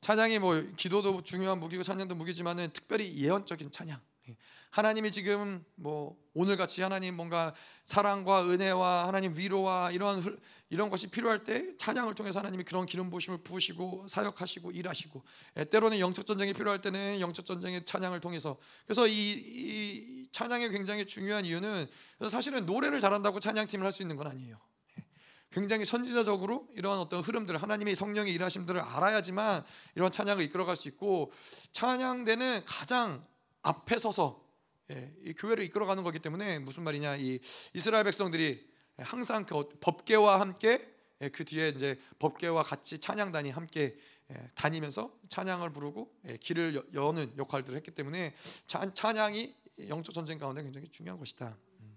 [0.00, 4.00] 찬양이 뭐 기도도 중요한 무기고 찬양도 무기지만은 특별히 예언적인 찬양.
[4.28, 4.36] 예.
[4.70, 11.44] 하나님이 지금 뭐 오늘 같이 하나님 뭔가 사랑과 은혜와 하나님 위로와 이런 이런 것이 필요할
[11.44, 15.22] 때 찬양을 통해서 하나님이 그런 기름 부심을 부으시고 사역하시고 일하시고
[15.58, 18.56] 예, 때로는 영적 전쟁이 필요할 때는 영적 전쟁의 찬양을 통해서
[18.86, 21.86] 그래서 이, 이 찬양이 굉장히 중요한 이유는
[22.28, 24.58] 사실은 노래를 잘한다고 찬양팀을 할 수 있는 건 아니에요.
[24.98, 25.04] 예,
[25.52, 31.30] 굉장히 선지자적으로 이러한 어떤 흐름들을 하나님의 성령의 일하심들을 알아야지만 이런 찬양을 이끌어갈 수 있고
[31.70, 33.22] 찬양대는 가장
[33.64, 34.44] 앞에 서서
[34.90, 37.40] 예, 이 교회를 이끌어가는 거기 때문에 무슨 말이냐 이
[37.72, 43.96] 이스라엘 백성들이 항상 그 법계와 함께 예, 그 뒤에 이제 법계와 같이 찬양단이 함께
[44.30, 48.34] 예, 다니면서 찬양을 부르고 길을 여는 역할들을 했기 때문에
[48.66, 49.54] 찬양이
[49.88, 51.58] 영적 전쟁 가운데 굉장히 중요한 것이다.
[51.80, 51.96] 음.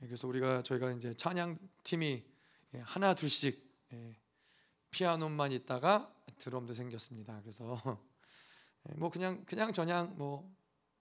[0.00, 2.24] 그래서 우리가 저희가 이제 찬양 팀이
[2.82, 3.70] 하나 둘씩
[4.90, 7.40] 피아노만 있다가 드럼도 생겼습니다.
[7.42, 7.80] 그래서
[8.96, 10.50] 뭐 그냥 그냥 저냥 뭐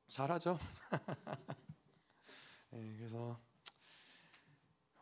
[0.07, 0.57] 잘하죠.
[2.71, 3.39] 네, 그래서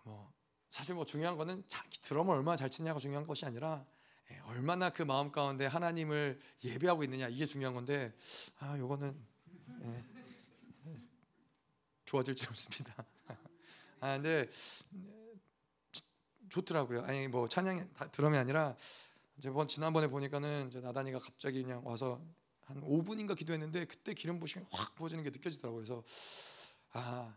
[0.04, 0.32] 뭐
[0.70, 3.86] 사실 뭐 중요한 거는 자기 드럼을 얼마나 잘 치냐가 중요한 것이 아니라
[4.32, 8.14] 예, 얼마나 그 마음 가운데 하나님을 예배하고 있느냐 이게 중요한 건데
[8.60, 9.20] 아 요거는
[9.84, 10.06] 예,
[12.06, 13.06] 좋아질 줄 없습니다.
[14.00, 14.48] 아 근데
[16.50, 17.04] 좋더라고요.
[17.04, 18.76] 아니 뭐 찬양 드럼이 아니라
[19.44, 22.22] 이번 지난번에 보니까는 이제 나단이가 갑자기 그냥 와서
[22.70, 25.84] 한 5분인가 기도했는데 그때 기름 부심이 확 부어지는 게 느껴지더라고요.
[25.84, 26.04] 그래서
[26.92, 27.36] 아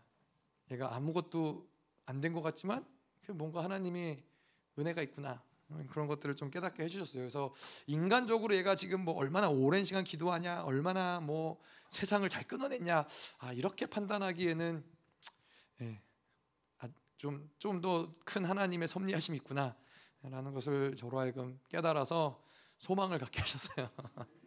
[0.70, 1.66] 얘가 아무것도
[2.06, 2.84] 안 된 것 같지만
[3.28, 4.22] 뭔가 하나님이
[4.78, 5.42] 은혜가 있구나.
[5.88, 7.22] 그런 것들을 좀 깨닫게 해주셨어요.
[7.22, 7.50] 그래서
[7.86, 13.06] 인간적으로 얘가 지금 뭐 얼마나 오랜 시간 기도하냐, 얼마나 뭐 세상을 잘 끊어냈냐,
[13.38, 14.84] 아 이렇게 판단하기에는
[15.80, 16.02] 예,
[16.80, 22.42] 아, 좀좀 더 큰 하나님의 섭리하심이 있구나라는 것을 저로 하여금 깨달아서
[22.78, 23.88] 소망을 갖게 하셨어요.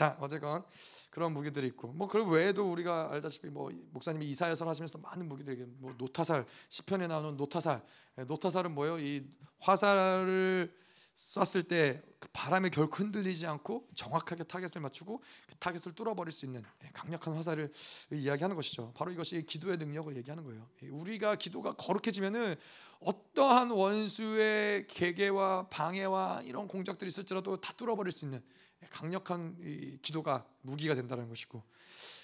[0.00, 0.04] 예.
[0.04, 0.64] 자 어쨌건
[1.10, 5.94] 그런 무기들이 있고 뭐 그 외에도 우리가 알다시피 뭐 목사님이 이사야설 하시면서 많은 무기들이 뭐
[5.98, 7.84] 노타살 시편에 나오는 노타살
[8.18, 8.98] 예, 노타살은 뭐예요?
[8.98, 9.26] 이
[9.58, 10.72] 화살을
[11.14, 16.88] 쐈을 때그 바람에 결코 흔들리지 않고 정확하게 타겟을 맞추고 그 타겟을 뚫어버릴 수 있는 예,
[16.94, 17.70] 강력한 화살을
[18.10, 18.92] 이야기하는 것이죠.
[18.96, 20.66] 바로 이것이 기도의 능력을 얘기하는 거예요.
[20.82, 22.54] 예, 우리가 기도가 거룩해지면은
[23.00, 28.42] 어떠한 원수의 궤계와 방해와 이런 공작들이 있을지라도 다 뚫어버릴 수 있는
[28.88, 31.62] 강력한 기도가 무기가 된다는 것이고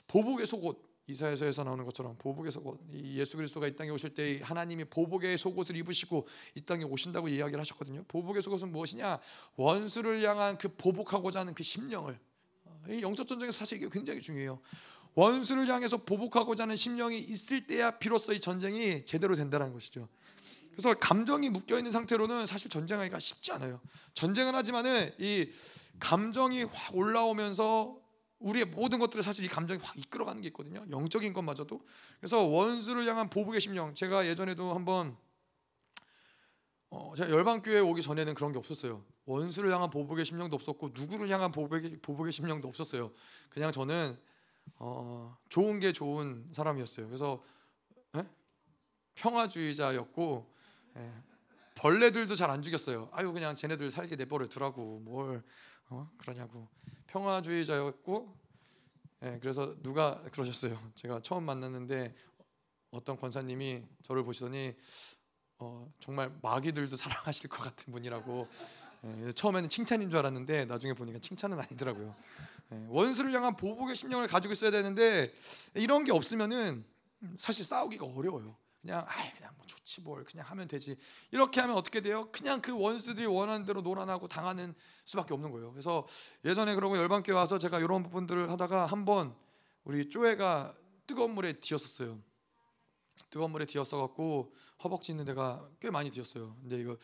[0.08, 5.38] 보복의 속옷 이사야서에서 나오는 것처럼 보복의 속옷 예수 그리스도가 이 땅에 오실 때 하나님이 보복의
[5.38, 8.02] 속옷을 입으시고 이 땅에 오신다고 이야기를 하셨거든요.
[8.08, 9.20] 보복의 속옷은 무엇이냐?
[9.56, 12.18] 원수를 향한 그 보복하고자 하는 그 심령을
[12.64, 14.60] 어, 이 영적 전쟁에서 사실 이게 굉장히 중요해요.
[15.14, 20.08] 원수를 향해서 보복하고자 하는 심령이 있을 때야 비로소 이 전쟁이 제대로 된다는 것이죠.
[20.76, 23.80] 그래서 감정이 묶여 있는 상태로는 사실 전쟁하기가 쉽지 않아요.
[24.12, 25.50] 전쟁은 하지만은 이
[25.98, 27.98] 감정이 확 올라오면서
[28.40, 30.84] 우리의 모든 것들을 사실 이 감정이 확 이끌어가는 게 있거든요.
[30.90, 31.80] 영적인 것마저도.
[32.20, 33.94] 그래서 원수를 향한 보복의 심령.
[33.94, 35.16] 제가 예전에도 한번
[36.90, 39.02] 어, 제가 열방교회 오기 전에는 그런 게 없었어요.
[39.24, 43.12] 원수를 향한 보복의 심령도 없었고 누구를 향한 보복의, 보복의 심령도 없었어요.
[43.48, 44.14] 그냥 저는
[44.74, 47.06] 어, 좋은 게 좋은 사람이었어요.
[47.06, 47.42] 그래서
[48.14, 48.22] 에?
[49.14, 50.55] 평화주의자였고
[50.96, 51.12] 에,
[51.74, 53.08] 벌레들도 잘 안 죽였어요.
[53.12, 55.42] 아유 그냥 쟤네들 살게 내버려 두라고 뭘
[55.90, 56.10] 어?
[56.18, 56.68] 그러냐고
[57.08, 58.34] 평화주의자였고
[59.24, 60.78] 예, 그래서 누가 그러셨어요.
[60.94, 62.14] 제가 처음 만났는데
[62.90, 64.74] 어떤 권사님이 저를 보시더니
[65.58, 68.48] 어, 정말 마귀들도 사랑하실 것 같은 분이라고
[69.04, 72.14] 예, 처음에는 칭찬인 줄 알았는데 나중에 보니까 칭찬은 아니더라고요.
[72.72, 75.32] 예, 원수를 향한 보복의 심령을 가지고 있어야 되는데
[75.74, 76.84] 이런 게 없으면은
[77.36, 78.56] 사실 싸우기가 어려워요.
[78.86, 80.96] 그냥 아 그냥 뭐 좋지 뭘 그냥 하면 되지
[81.32, 82.30] 이렇게 하면 어떻게 돼요?
[82.30, 85.72] 그냥 그 원수들이 원하는 대로 놀아나고 당하는 수밖에 없는 거예요.
[85.72, 86.06] 그래서
[86.44, 89.34] 예전에 그러고 열방교 와서 제가 이런 부분들을 하다가 한번
[89.82, 90.72] 우리 쪼애가
[91.04, 92.22] 뜨거운 물에 뒤었었어요.
[93.30, 96.56] 뜨거운 물에 뒤었어 갖고 허벅지 있는 데가 꽤 많이 뒤었어요.
[96.60, 96.96] 근데 이거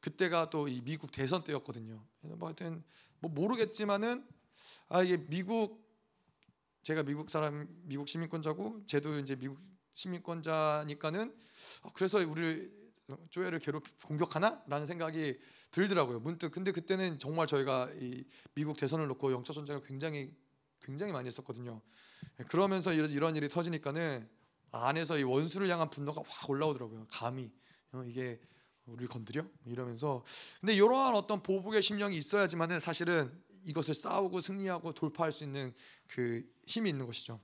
[0.00, 2.00] 그때가 또 이 미국 대선 때였거든요.
[2.20, 2.84] 뭐 하여튼
[3.18, 4.24] 뭐 모르겠지만은
[4.88, 5.82] 아 이게 미국
[6.84, 11.34] 제가 미국 사람 미국 시민권자고 쟤도 이제 미국 시민권자니까는
[11.82, 12.84] 어, 그래서 우리를
[13.30, 15.38] 조회를 괴롭 공격하나라는 생각이
[15.70, 16.20] 들더라고요.
[16.20, 20.34] 문득 근데 그때는 정말 저희가 이 미국 대선을 놓고 영적 전쟁을 굉장히
[20.80, 21.80] 굉장히 많이 했었거든요.
[22.40, 24.28] 예, 그러면서 이런, 이런 일이 터지니까는
[24.70, 27.06] 안에서 이 원수를 향한 분노가 확 올라오더라고요.
[27.08, 27.50] 감히
[27.92, 28.40] 어, 이게
[28.86, 30.24] 우리를 건드려 이러면서
[30.60, 33.32] 근데 이러한 어떤 보복의 심령이 있어야지만은 사실은
[33.64, 35.72] 이것을 싸우고 승리하고 돌파할 수 있는
[36.06, 37.40] 그 힘이 있는 것이죠.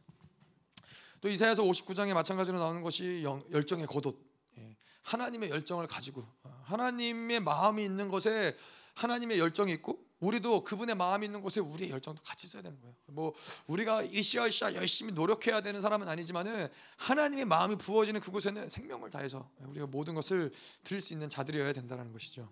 [1.20, 4.16] 또 이사야서 59장에 마찬가지로 나오는 것이 열정의 겉옷.
[4.58, 8.56] 예, 하나님의 열정을 가지고 어, 하나님의 마음이 있는 것에
[8.94, 12.94] 하나님의 열정이 있고 우리도 그분의 마음이 있는 곳에 우리의 열정도 같이 있어야 되는 거예요.
[13.06, 13.34] 뭐
[13.66, 20.14] 우리가 이시아이시아 열심히 노력해야 되는 사람은 아니지만은 하나님의 마음이 부어지는 그곳에는 생명을 다해서 우리가 모든
[20.14, 20.52] 것을
[20.84, 22.50] 드릴 수 있는 자들이어야 된다는 것이죠.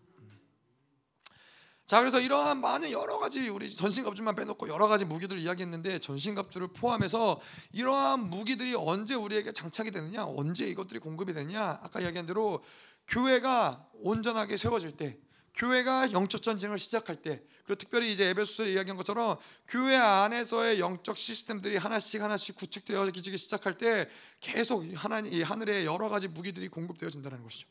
[1.89, 7.41] 자 그래서 이러한 많은 여러 가지 우리 전신갑주만 빼놓고 여러 가지 무기들을 이야기했는데 전신갑주를 포함해서
[7.73, 12.63] 이러한 무기들이 언제 우리에게 장착이 되느냐 언제 이것들이 공급이 되느냐 아까 이야기한 대로
[13.07, 15.17] 교회가 온전하게 세워질 때
[15.55, 21.79] 교회가 영적 전쟁을 시작할 때 그리고 특별히 이제 에베소서에 이야기한 것처럼 교회 안에서의 영적 시스템들이
[21.79, 27.67] 하나씩 하나씩 구축되어지기 시작할 때 계속 하나님 이 하늘의 여러 가지 무기들이 공급되어진다는 것이죠.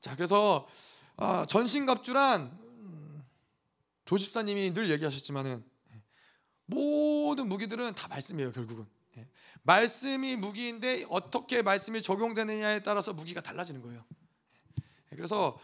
[0.00, 0.68] 자 그래서
[1.16, 3.24] 아, 전신갑주란 음,
[4.04, 5.64] 조집사님이 늘 얘기하셨지만은
[6.66, 9.26] 모든 무기들은 다 말씀이에요 결국은 예.
[9.62, 14.04] 말씀이 무기인데 어떻게 말씀이 적용되느냐에 따라서 무기가 달라지는 거예요.
[15.12, 15.16] 예.
[15.16, 15.58] 그래서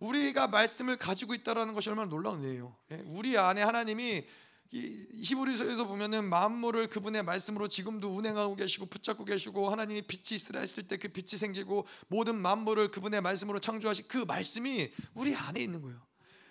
[0.00, 2.76] 우리가 말씀을 가지고 있다라는 것이 얼마나 놀라운 일이에요.
[2.92, 3.02] 예.
[3.06, 4.26] 우리 안에 하나님이
[4.70, 10.98] 히브리서에서 보면은 만물을 그분의 말씀으로 지금도 운행하고 계시고 붙잡고 계시고 하나님이 빛이 있으라 했을 때
[10.98, 16.00] 그 빛이 생기고 모든 만물을 그분의 말씀으로 창조하신 그 말씀이 우리 안에 있는 거예요.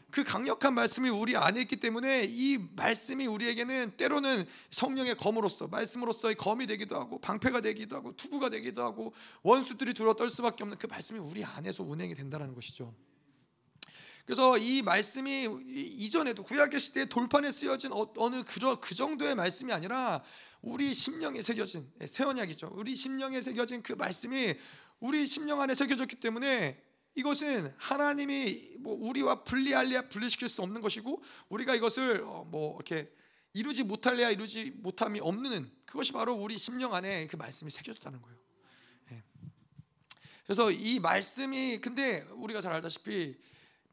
[0.10, 6.66] 그 강력한 말씀이 우리 안에 있기 때문에 이 말씀이 우리에게는 때로는 성령의 검으로서 말씀으로서의 검이
[6.66, 11.20] 되기도 하고 방패가 되기도 하고 투구가 되기도 하고 원수들이 들어 떨 수밖에 없는 그 말씀이
[11.20, 12.96] 우리 안에서 운행이 된다는 것이죠.
[14.28, 20.22] 그래서 이 말씀이 이전에도 구약의 시대에 돌판에 쓰여진 어, 어느 그 정도의 말씀이 아니라
[20.62, 22.74] 우리 심령에 새겨진 예, 새 언약이죠.
[22.76, 24.54] 우리 심령에 새겨진 그 말씀이
[25.00, 26.84] 우리 심령 안에 새겨졌기 때문에
[27.16, 33.10] 이것은 하나님이 뭐 우리와 분리할래야 분리시킬 수 없는 것이고 우리가 이것을 어, 뭐 이렇게
[33.54, 38.38] 이루지 못할래야 이루지 못함이 없는 그것이 바로 우리 심령 안에 그 말씀이 새겨졌다는 거예요.
[39.14, 39.24] 예.
[40.44, 43.38] 그래서 이 말씀이 근데 우리가 잘 알다시피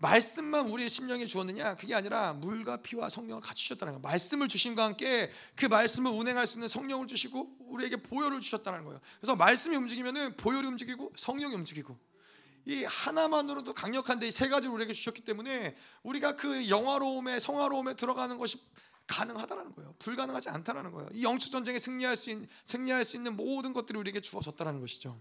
[0.04, 4.02] 말씀만 우리의 심령에 주었느냐 그게 아니라 물과 피와 성령을 같이 주셨다는 거예요.
[4.02, 9.00] 말씀을 주심과 함께 그 말씀을 운행할 수 있는 성령을 주시고 우리에게 보혈을 주셨다는 거예요.
[9.18, 11.98] 그래서 말씀이 움직이면은 보혈이 움직이고 성령이 움직이고
[12.66, 18.58] 이 하나만으로도 강력한데 이 세 가지를 우리에게 주셨기 때문에 우리가 그 영화로움에 성화로움에 들어가는 것이
[19.06, 19.94] 가능하다라는 거예요.
[19.98, 21.08] 불가능하지 않다라는 거예요.
[21.12, 25.18] 이 영적 전쟁에 승리할 수 있는 승리할 수 있는 모든 것들이 우리에게 주어졌다라는 것이죠.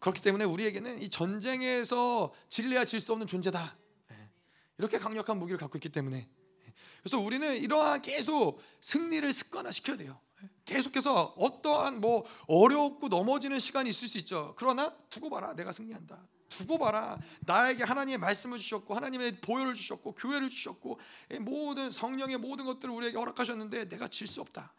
[0.00, 3.76] 그렇기 때문에 우리에게는 이 전쟁에서 질려야 질 수 없는 존재다.
[4.12, 4.30] 예.
[4.78, 6.74] 이렇게 강력한 무기를 갖고 있기 때문에 예.
[7.00, 10.20] 그래서 우리는 이러한 계속 승리를 습관화 시켜야 돼요.
[10.42, 10.50] 예.
[10.64, 14.54] 계속해서 어떠한 뭐 어렵고 넘어지는 시간이 있을 수 있죠.
[14.56, 16.26] 그러나 두고 봐라, 내가 승리한다.
[16.48, 17.18] 두고 봐라.
[17.40, 21.00] 나에게 하나님의 말씀을 주셨고 하나님의 보혈을 주셨고 교회를 주셨고
[21.40, 24.72] 모든 성령의 모든 것들을 우리에게 허락하셨는데 내가 질 수 없다.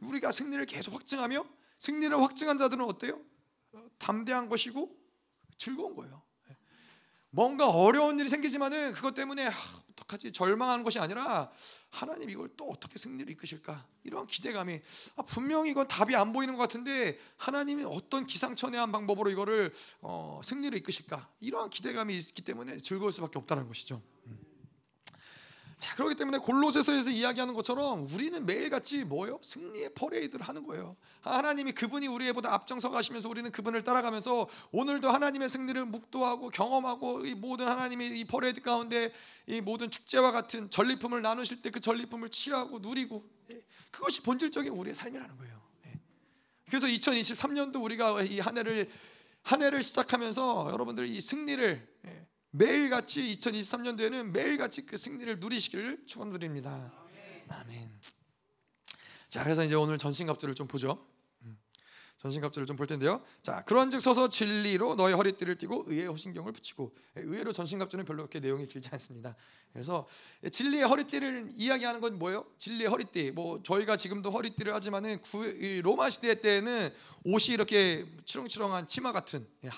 [0.00, 1.46] 우리가 승리를 계속 확증하며
[1.78, 3.20] 승리를 확증한 자들은 어때요?
[4.02, 4.94] 담대한 것이고
[5.56, 6.22] 즐거운 거예요.
[7.30, 9.52] 뭔가 어려운 일이 생기지만은 그것 때문에 아,
[9.92, 11.50] 어떡하지 절망하는 것이 아니라
[11.88, 14.80] 하나님 이걸 또 어떻게 승리를 이끄실까 이러한 기대감이
[15.16, 20.76] 아, 분명히 이건 답이 안 보이는 것 같은데 하나님이 어떤 기상천외한 방법으로 이거를 어, 승리를
[20.78, 24.02] 이끄실까 이러한 기대감이 있기 때문에 즐거울 수밖에 없다는 것이죠.
[25.82, 29.40] 자, 그렇기 때문에 골로새서에서 이야기하는 것처럼 우리는 매일같이 뭐요?
[29.42, 30.96] 승리의 퍼레이드를 하는 거예요.
[31.22, 37.66] 하나님이 그분이 우리보다 앞장서 가시면서 우리는 그분을 따라가면서 오늘도 하나님의 승리를 목도하고 경험하고 이 모든
[37.66, 39.12] 하나님의 이 퍼레이드 가운데
[39.48, 44.94] 이 모든 축제와 같은 전리품을 나누실 때 그 전리품을 취하고 누리고 예, 그것이 본질적인 우리의
[44.94, 45.60] 삶이라는 거예요.
[45.86, 45.98] 예.
[46.68, 48.88] 그래서 2023년도 우리가 이 한 해를
[49.42, 56.92] 한 해를 시작하면서 여러분들 이 승리를 예, 매일같이 2023년도에는 매일같이 그 승리를 누리시기를 축원드립니다.
[57.48, 57.90] 아멘.
[59.30, 61.06] 자, 그래서 이제 오늘 전신갑주를 좀 보죠.
[62.22, 62.28] 음.
[62.30, 63.20] 전신갑주를 좀 볼 텐데요.
[63.42, 68.40] 자, 그런즉 서서 진리로 너의 허리띠를 띠고 의의 호신경을 붙이고 예, 의외로 전신갑주는 별로 그렇게
[68.40, 69.36] 내용이 길지 않습니다.
[69.72, 70.06] 그래서
[70.50, 72.44] 진리의 허리띠를 이야기하는 건 뭐예요?
[72.58, 73.30] 진리의 허리띠.
[73.32, 75.18] 뭐 저희가 지금도 허리띠를 하지만은
[75.82, 76.92] 로마 시대 때는
[77.24, 79.70] 옷이 이렇게 치렁치렁한 치마 같은 예,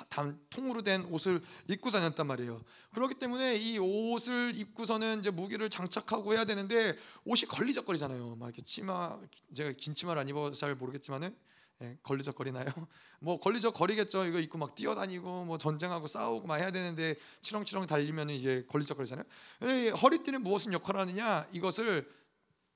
[0.50, 2.60] 통으로 된 옷을 입고 다녔단 말이에요.
[2.92, 8.36] 그렇기 때문에 이 옷을 입고서는 이제 무기를 장착하고 해야 되는데 옷이 걸리적거리잖아요.
[8.36, 9.18] 막 이렇게 치마
[9.54, 11.34] 제가 긴 치마를 안 입어서 잘 모르겠지만은
[11.82, 12.66] 예, 걸리적거리나요?
[13.20, 14.26] 뭐 걸리적거리겠죠.
[14.26, 19.24] 이거 입고 막 뛰어다니고 뭐 전쟁하고 싸우고 막 해야 되는데 치렁치렁 달리면 이제 걸리적거리잖아요.
[19.62, 21.46] 예, 허리띠는 무엇을 역할을 하느냐?
[21.52, 22.08] 이것을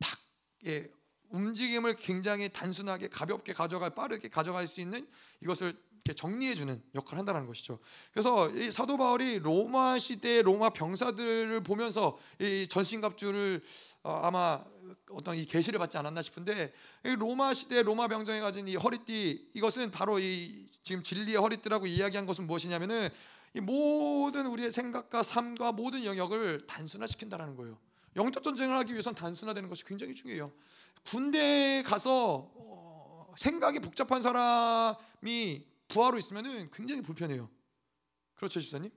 [0.01, 0.19] 탁
[0.67, 0.91] 예,
[1.31, 5.07] 움직임을 굉장히 단순하게 가볍게 가져가 빠르게 가져갈 수 있는
[5.41, 5.77] 이것을
[6.15, 7.79] 정리해 주는 역할을 한다는 것이죠.
[8.13, 13.63] 그래서 이 사도 바울이 로마 시대 로마 병사들을 보면서 이 전신갑주를
[14.03, 14.65] 어, 아마
[15.11, 16.73] 어떤 이 계시를 받지 않았나 싶은데
[17.19, 22.47] 로마 시대 로마 병정이 가진 이 허리띠 이것은 바로 이 지금 진리의 허리띠라고 이야기한 것은
[22.47, 23.11] 무엇이냐면은
[23.55, 27.79] 이 모든 우리의 생각과 삶과 모든 영역을 단순화시킨다라는 거예요.
[28.17, 30.53] 영적 전쟁을 하기 위해선 단순화되는 것이 굉장히 중요해요.
[31.05, 37.51] 군대에 가서 어, 생각이 복잡한 사람이 부하로 있으면은 굉장히 불편해요.
[38.35, 38.91] 그렇죠, 집사님?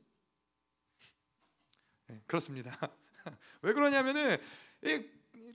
[2.08, 2.78] 네, 그렇습니다.
[3.62, 4.38] 왜 그러냐면은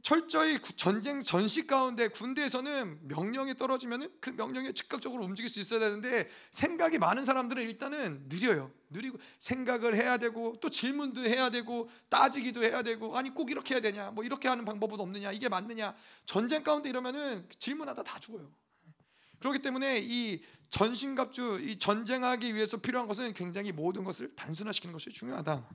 [0.02, 6.98] 철저히 전쟁 전시 가운데 군대에서는 명령이 떨어지면 그 명령에 즉각적으로 움직일 수 있어야 되는데 생각이
[6.98, 8.72] 많은 사람들은 일단은 느려요.
[8.90, 13.80] 느리고 생각을 해야 되고 또 질문도 해야 되고 따지기도 해야 되고 아니 꼭 이렇게 해야
[13.80, 15.94] 되냐 뭐 이렇게 하는 방법은 없느냐 이게 맞느냐
[16.24, 18.48] 전쟁 가운데 이러면은 질문하다 다 죽어요.
[19.38, 25.68] 그렇기 때문에 이 전신갑주 이 전쟁하기 위해서 필요한 것은 굉장히 모든 것을 단순화시키는 것이 중요하다.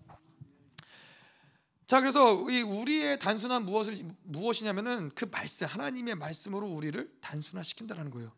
[1.87, 8.31] 자 그래서 우리의 단순한 무엇을 무엇이냐면은 그 말씀 하나님의 말씀으로 우리를 단순화시킨다라는 거예요.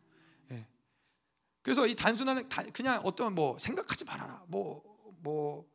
[0.52, 0.68] 예.
[1.62, 5.68] 그래서 이 단순한 그냥 어떤 뭐 생각하지 말아라 뭐뭐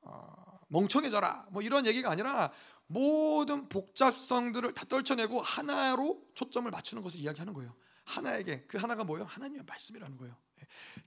[0.00, 2.52] 어, 멍청해져라 뭐 이런 얘기가 아니라
[2.88, 7.72] 모든 복잡성들을 다 떨쳐내고 하나로 초점을 맞추는 것을 이야기하는 거예요.
[8.10, 9.24] 하나에게 그 하나가 뭐예요?
[9.26, 10.36] 하나님의 말씀이라는 거예요.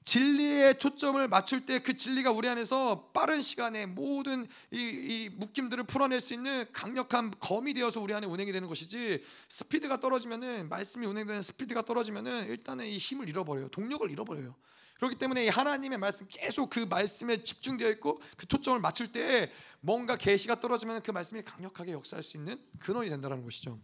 [0.03, 6.21] 진리에 초점을 맞출 때 그 진리가 우리 안에서 빠른 시간에 모든 이, 이, 묶임들을 풀어낼
[6.21, 11.83] 수 있는 강력한 검이 되어서 우리 안에 운행이 되는 것이지 스피드가 떨어지면은 말씀이 운행되는 스피드가
[11.83, 14.55] 떨어지면은 일단은 이 힘을 잃어버려요 동력을 잃어버려요
[14.95, 20.15] 그렇기 때문에 이 하나님의 말씀 계속 그 말씀에 집중되어 있고 그 초점을 맞출 때 뭔가
[20.15, 23.79] 계시가 떨어지면 그 말씀이 강력하게 역사할 수 있는 근원이 된다는 것이죠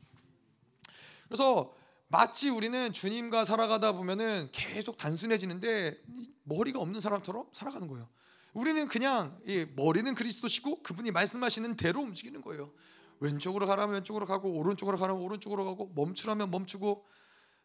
[1.28, 1.74] 그래서
[2.10, 6.02] 마치 우리는 주님과 살아가다 보면은 계속 단순해지는데
[6.44, 8.10] 머리가 없는 사람처럼 살아가는 거예요.
[8.54, 12.74] 우리는 그냥 이 머리는 그리스도시고 그분이 말씀하시는 대로 움직이는 거예요.
[13.20, 17.06] 왼쪽으로 가라면 왼쪽으로 가고 오른쪽으로 가라면 오른쪽으로 가고 멈추라면 멈추고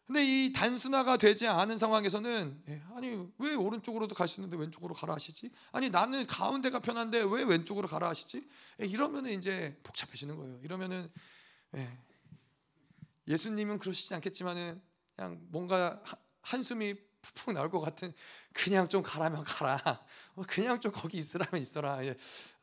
[0.05, 5.15] 근데 이 단순화가 되지 않은 상황에서는 예, 아니 왜 오른쪽으로도 갈 수 있는데 왼쪽으로 가라
[5.15, 5.49] 하시지?
[5.71, 8.47] 아니 나는 가운데가 편한데 왜 왼쪽으로 가라 하시지?
[8.83, 10.59] 예, 이러면은 이제 복잡해지는 거예요.
[10.61, 11.09] 이러면은
[11.77, 11.97] 예,
[13.27, 14.81] 예수님은 그러시지 않겠지만은
[15.15, 16.01] 그냥 뭔가
[16.41, 18.13] 한숨이 푹푹 나올 것 같은
[18.53, 19.81] 그냥 좀 가라면 가라.
[20.35, 21.99] 어, 그냥 좀 거기 있으라면 있어라.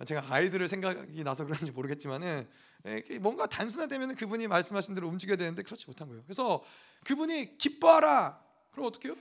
[0.06, 2.48] 제가 아이들을 생각이 나서 그런지 모르겠지만은
[3.20, 6.22] 뭔가 단순화되면 그분이 말씀하신 대로 움직여야 되는데 그렇지 못한 거예요.
[6.24, 6.64] 그래서
[7.04, 8.40] 그분이 기뻐하라.
[8.70, 9.16] 그럼 어떻게 해요?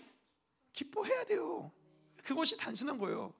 [0.73, 1.71] 기뻐해야 돼요.
[2.23, 3.33] 그것이 단순한 거예요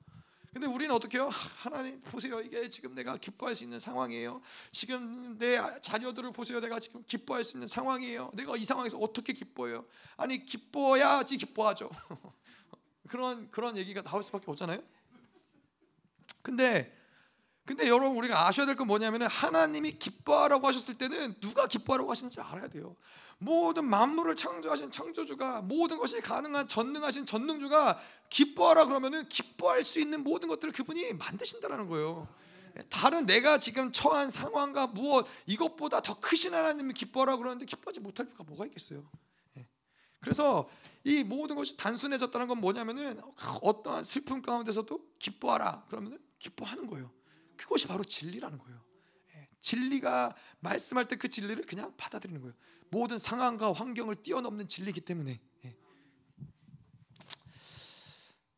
[0.53, 1.29] 근데 우리는 어떻게 해요?
[1.59, 2.41] 하나님 보세요.
[2.41, 4.41] 이게 지금 내가 기뻐할 수 있는 상황이에요.
[4.71, 6.59] 지금 내 자녀들을 보세요.
[6.59, 8.31] 내가 지금 기뻐할 수 있는 상황이에요.
[8.33, 9.85] 내가 이 상황에서 어떻게 기뻐해요?
[10.17, 11.89] 아니 기뻐야지 기뻐하죠.
[13.07, 14.83] 그런 그런 얘기가 나올 수밖에 없잖아요.
[16.41, 17.00] 근데
[17.65, 22.67] 근데 여러분 우리가 아셔야 될 건 뭐냐면은 하나님이 기뻐하라고 하셨을 때는 누가 기뻐하라고 하시는지 알아야
[22.67, 22.95] 돼요.
[23.37, 30.47] 모든 만물을 창조하신 창조주가 모든 것이 가능한 전능하신 전능주가 기뻐하라 그러면은 기뻐할 수 있는 모든
[30.49, 32.27] 것들을 그분이 만드신다라는 거예요.
[32.89, 38.43] 다른 내가 지금 처한 상황과 무엇 이것보다 더 크신 하나님이 기뻐하라 그러는데 기뻐하지 못할 이유가
[38.43, 39.03] 뭐가 있겠어요.
[39.57, 39.67] 예.
[40.19, 40.69] 그래서
[41.03, 43.19] 이 모든 것이 단순해졌다는 건 뭐냐면은
[43.61, 47.11] 어떠한 슬픔 가운데서도 기뻐하라 그러면은 기뻐하는 거예요.
[47.63, 48.81] 그것이 바로 진리라는 거예요.
[49.35, 52.53] 예, 진리가 말씀할 때 그 진리를 그냥 받아들이는 거예요.
[52.89, 55.39] 모든 상황과 환경을 뛰어넘는 진리이기 때문에.
[55.65, 55.75] 예.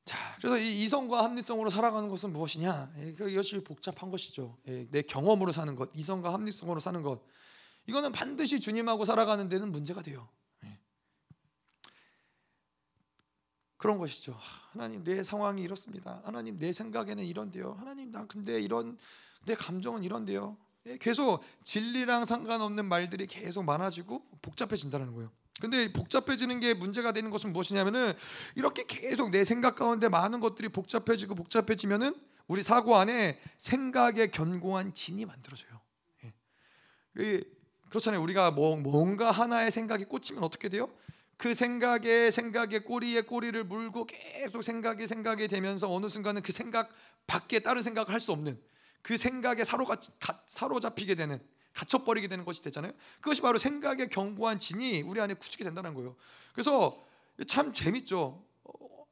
[0.06, 2.94] 자, 그래서 이 이성과 합리성으로 살아가는 것은 무엇이냐?
[2.98, 4.58] 예, 그것이 복잡한 것이죠.
[4.64, 7.24] 내 경험으로 사는 것, 이성과 합리성으로 사는 것.
[7.88, 10.30] 이거는 반드시 주님하고 살아가는 데는 문제가 돼요.
[13.84, 14.34] 그런 것이죠.
[14.72, 16.22] 하나님 내 상황이 이렇습니다.
[16.24, 17.76] 하나님 내 생각에는 이런데요.
[17.78, 18.98] 하나님 나 근데 이런
[19.46, 20.56] 내 감정은 이런데요.
[20.86, 25.34] 예, 계속 진리랑 상관없는 말들이 계속 많아지고 복잡해진다는 거예요.
[25.60, 28.14] 근데 복잡해지는 게 문제가 되는 것은 무엇이냐면은
[28.56, 32.16] 이렇게 계속 내 생각 가운데 많은 것들이 복잡해지고 복잡해지면은
[32.48, 35.82] 우리 사고 안에 생각의 견고한 진이 만들어져요.
[37.20, 37.44] 예.
[37.90, 38.22] 그렇잖아요.
[38.22, 40.90] 우리가 뭐, 뭔가 하나의 생각이 꽂히면 어떻게 돼요?
[41.38, 46.90] 그 생각에 생각에 꼬리에 꼬리를 물고 계속 생각이 생각이 되면서 어느 순간은 그 생각
[47.28, 48.62] 밖에 다른 생각을 할 수 없는
[49.02, 49.98] 그 생각에 사로가
[50.48, 51.42] 사로잡히게 되는
[51.74, 52.94] 갇혀버리게 되는 것이 되잖아요.
[53.20, 56.16] 그것이 바로 생각의 견고한 진이 우리 안에 구축이 된다는 거예요.
[56.54, 57.04] 그래서
[57.48, 58.46] 참 재밌죠.
[58.64, 59.06] 어,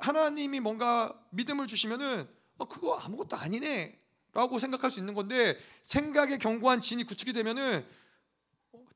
[0.00, 2.28] 하나님이 뭔가 믿음을 주시면은
[2.58, 7.86] 어, 그거 아무것도 아니네라고 생각할 수 있는 건데 생각의 견고한 진이 구축이 되면은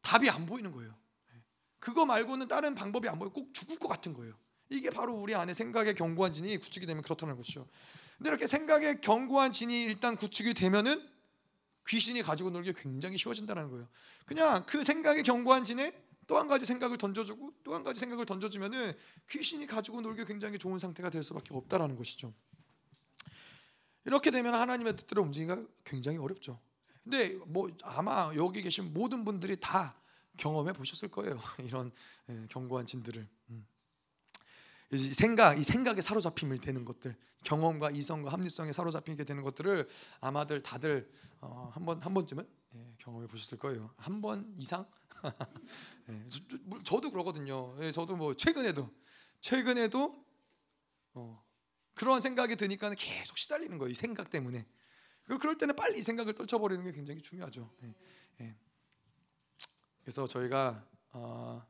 [0.02, 0.94] 답이 안 보이는 거예요.
[1.84, 3.28] 그거 말고는 다른 방법이 안 보여.
[3.28, 4.32] 꼭 죽을 것 같은 거예요.
[4.70, 7.68] 이게 바로 우리 안에 생각의 견고한 진이 구축이 되면 그렇다는 것이죠.
[8.16, 11.06] 근데 이렇게 생각의 견고한 진이 일단 구축이 되면은
[11.86, 13.86] 귀신이 가지고 놀기 굉장히 쉬워진다는 거예요.
[14.24, 15.92] 그냥 그 생각의 견고한 진에
[16.26, 18.94] 또 한 가지 생각을 던져주고 또 한 가지 생각을 던져주면은
[19.28, 22.32] 귀신이 가지고 놀기 굉장히 좋은 상태가 될 수밖에 없다라는 것이죠.
[24.06, 26.58] 이렇게 되면 하나님의 뜻대로 움직이기가 굉장히 어렵죠.
[27.02, 29.94] 근데 뭐 아마 여기 계신 모든 분들이 다
[30.36, 31.40] 경험해 보셨을 거예요.
[31.64, 31.92] 이런
[32.28, 33.26] 예, 견고한 진들을.
[33.50, 33.66] 음.
[34.92, 39.88] 이 생각, 이 생각에 사로잡힘을 되는 것들, 경험과 이성과 합리성에 사로잡히게 되는 것들을
[40.20, 43.92] 아마들 다들 어, 한번 한 번쯤은 예, 경험해 보셨을 거예요.
[43.96, 44.86] 한 번 이상?
[46.10, 46.26] 예,
[46.84, 47.76] 저, 도 그러거든요.
[47.80, 48.90] 예, 저도 뭐 최근에도
[49.40, 50.24] 최근에도
[51.14, 51.42] 어,
[51.94, 53.90] 그런 생각이 드니까 계속 시달리는 거예요.
[53.90, 54.66] 이 생각 때문에.
[55.24, 57.70] 그럴 때는 빨리 이 생각을 떨쳐버리는 게 굉장히 중요하죠.
[57.82, 57.94] 예,
[58.42, 58.56] 예.
[60.04, 61.66] 그래서 저희가 어,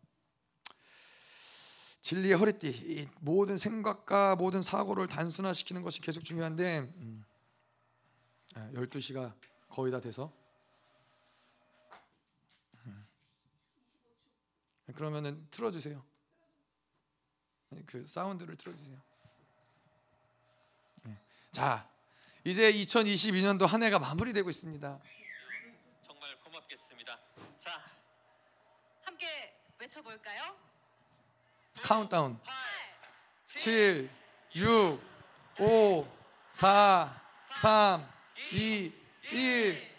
[2.01, 7.25] 진리의 허리띠, 모든 생각과 모든 사고를 단순화시키는 것이 계속 중요한데 음,
[8.75, 9.33] 12시가
[9.69, 10.33] 거의 다 돼서
[12.87, 13.07] 음,
[14.95, 16.05] 그러면은 틀어주세요.
[17.87, 19.01] 그 사운드를 틀어주세요.
[21.05, 21.21] 네.
[21.53, 21.89] 자,
[22.45, 25.01] 이제 2022년도 한 해가 마무리되고 있습니다.
[26.03, 27.24] 정말 고맙겠습니다.
[29.25, 30.43] 자, 함께 외쳐볼까요?
[31.83, 32.39] 카운트다운
[33.45, 34.11] 7
[34.55, 35.01] 6
[35.59, 36.07] 5
[36.51, 38.07] 4 3
[38.53, 38.93] 2
[39.33, 39.95] 1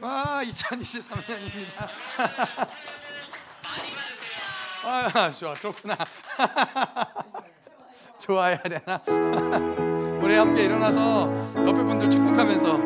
[0.00, 1.88] 와, 2023년입니다.
[4.84, 5.96] 아, 좋아, 좋구나.
[8.18, 9.00] 좋아해야 되나?
[10.20, 12.76] 우리 함께 일어나서 옆에 분들 축복하면서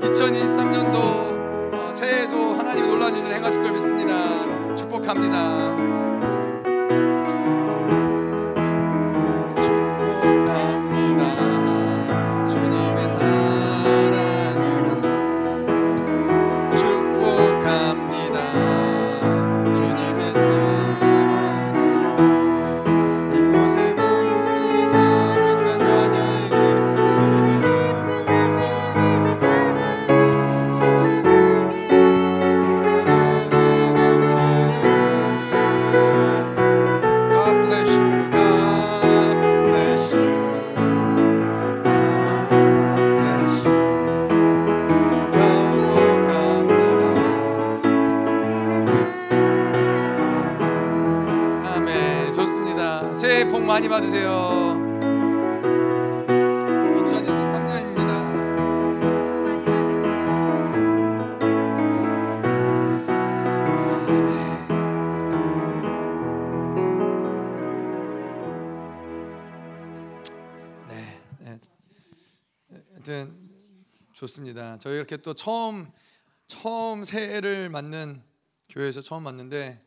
[0.00, 4.55] 2023년도 새해에도 하나님의 놀라운 일을 행하실 걸 믿습니다.
[4.96, 6.05] 축복합니다.
[74.26, 74.76] 좋습니다.
[74.80, 75.88] 저희 이렇게 또 처음
[76.48, 78.22] 처음 새해를 맞는
[78.68, 79.80] 교회에서 처음 맞는데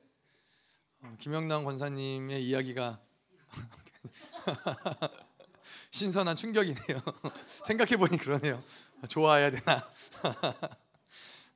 [1.01, 2.99] 어, 김영남 권사님의 이야기가
[5.91, 7.01] 신선한 충격이네요.
[7.65, 8.63] 생각해 보니 그러네요.
[9.09, 9.89] 좋아해야 되나?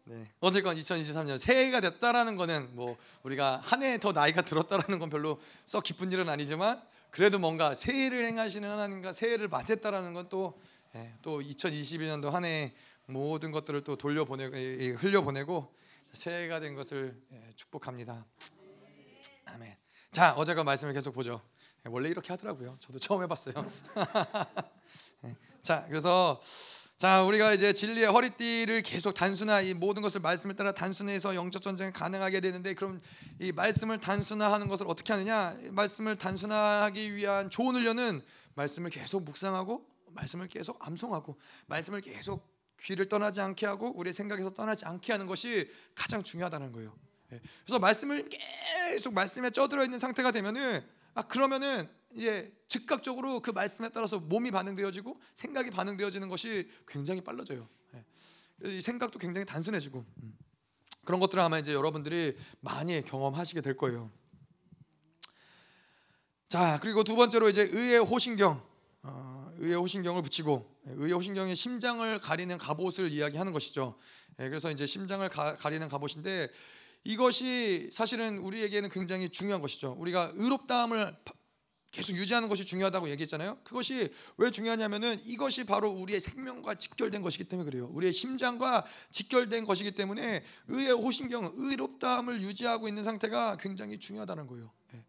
[0.06, 0.30] 네.
[0.42, 5.84] 어쨌건 2023년 새해가 됐다라는 거는 뭐 우리가 한 해 더 나이가 들었다라는 건 별로 썩
[5.84, 6.82] 기쁜 일은 아니지만
[7.12, 10.60] 그래도 뭔가 새해를 행하시는 하나님과 새해를 맞았다라는 건 또
[11.22, 12.74] 또 2022년도 한 해
[13.06, 15.74] 모든 것들을 또 돌려보내고 이- 이 흘려보내고
[16.14, 18.26] 새해가 된 것을 예, 축복합니다.
[19.46, 19.76] 아멘.
[20.12, 21.42] 자 어제가 말씀을 계속 보죠.
[21.86, 22.78] 예, 원래 이렇게 하더라고요.
[22.80, 23.54] 저도 처음 해봤어요.
[25.26, 26.40] 예, 자 그래서
[26.98, 31.92] 자 우리가 이제 진리의 허리띠를 계속 단순화 이 모든 것을 말씀을 따라 단순해서 영적 전쟁이
[31.92, 33.02] 가능하게 되는데 그럼
[33.40, 35.58] 이 말씀을 단순화하는 것을 어떻게 하느냐?
[35.64, 38.22] 이 말씀을 단순화하기 위한 좋은 훈련은
[38.56, 41.38] 말씀을 계속 묵상하고 말씀을 계속 암송하고
[41.68, 42.52] 말씀을 계속
[42.82, 46.96] 귀를 떠나지 않게 하고 우리의 생각에서 떠나지 않게 하는 것이 가장 중요하다는 거예요.
[47.32, 47.42] 예.
[47.64, 50.86] 그래서 말씀을 계속 말씀에 쪄들어 있는 상태가 되면은
[51.16, 57.68] 아 그러면은 이제 즉각적으로 그 말씀에 따라서 몸이 반응되어지고 생각이 반응되어지는 것이 굉장히 빨라져요.
[57.96, 58.76] 예.
[58.76, 60.38] 이 생각도 굉장히 단순해지고 음.
[61.06, 64.12] 그런 것들을 아마 이제 여러분들이 많이 경험하시게 될 거예요.
[66.50, 68.62] 자 그리고 두 번째로 이제 의의 호신경,
[69.04, 69.33] 어,
[69.64, 73.98] 의의 호신경을 붙이고 예, 의의 호신경의 심장을 가리는 갑옷을 이야기하는 것이죠.
[74.40, 76.50] 예, 그래서 이제 심장을 가, 가리는 갑옷인데
[77.06, 79.96] 이것이 사실은 우리에게는 굉장히 중요한 것이죠.
[80.00, 81.34] 우리가 의롭다함을 파-
[81.92, 83.60] 계속 유지하는 것이 중요하다고 얘기했잖아요.
[83.64, 87.88] 그것이 왜 중요하냐면은 이것이 바로 우리의 생명과 직결된 것이기 때문에 그래요.
[87.94, 94.72] 우리의 심장과 직결된 것이기 때문에 의의 호신경, 의롭다함을 유지하고 있는 상태가 굉장히 중요하다는 거예요.
[94.96, 95.04] 예.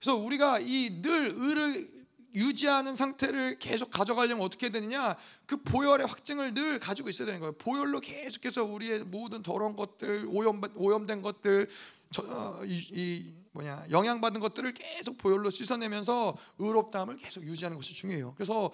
[0.00, 1.99] 그래서 우리가 이 늘 의를
[2.34, 5.16] 유지하는 상태를 계속 가져가려면 어떻게 해야 되느냐?
[5.46, 7.52] 그 보혈의 확증을 늘 가지고 있어야 되는 거예요.
[7.52, 11.68] 보혈로 계속해서 우리의 모든 더러운 것들, 오염 오염된 것들,
[12.12, 18.34] 저, 어, 이, 이 뭐냐 영향받은 것들을 계속 보혈로 씻어내면서 의롭다함을 계속 유지하는 것이 중요해요.
[18.36, 18.70] 그래서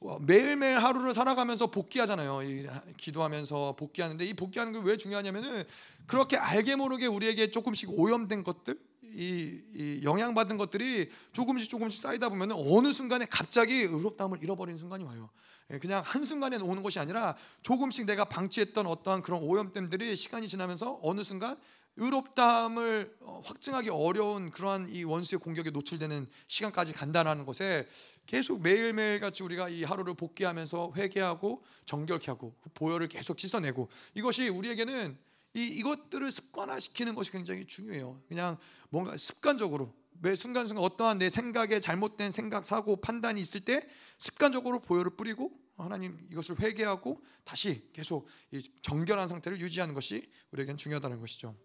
[0.00, 2.42] 와, 매일매일 하루를 살아가면서 복귀하잖아요.
[2.42, 2.66] 이,
[2.98, 5.64] 기도하면서 복귀하는데 이 복귀하는 게 왜 중요하냐면은
[6.06, 8.78] 그렇게 알게 모르게 우리에게 조금씩 오염된 것들,
[9.14, 15.30] 이, 이 영향받은 것들이 조금씩 조금씩 쌓이다 보면 어느 순간에 갑자기 의롭다함을 잃어버리는 순간이 와요.
[15.70, 21.00] 예, 그냥 한 순간에 오는 것이 아니라 조금씩 내가 방치했던 어떠한 그런 오염됨들이 시간이 지나면서
[21.02, 21.56] 어느 순간
[21.96, 27.86] 의롭다함을 어, 확증하기 어려운 그러한 이 원수의 공격에 노출되는 시간까지 간다라는 것에
[28.26, 34.48] 계속 매일매일 같이 우리가 이 하루를 복귀하면서 회개하고 정결케 하고 그 보혈을 계속 씻어내고 이것이
[34.48, 35.16] 우리에게는
[35.54, 38.20] 이 이것들을 습관화시키는 것이 굉장히 중요해요.
[38.28, 38.58] 그냥
[38.90, 43.86] 뭔가 습관적으로 매 순간순간 어떠한 내 생각에 잘못된 생각, 사고, 판단이 있을 때
[44.18, 51.20] 습관적으로 보혈을 뿌리고 하나님 이것을 회개하고 다시 계속 이 정결한 상태를 유지하는 것이 우리에겐 중요하다는
[51.20, 51.56] 것이죠.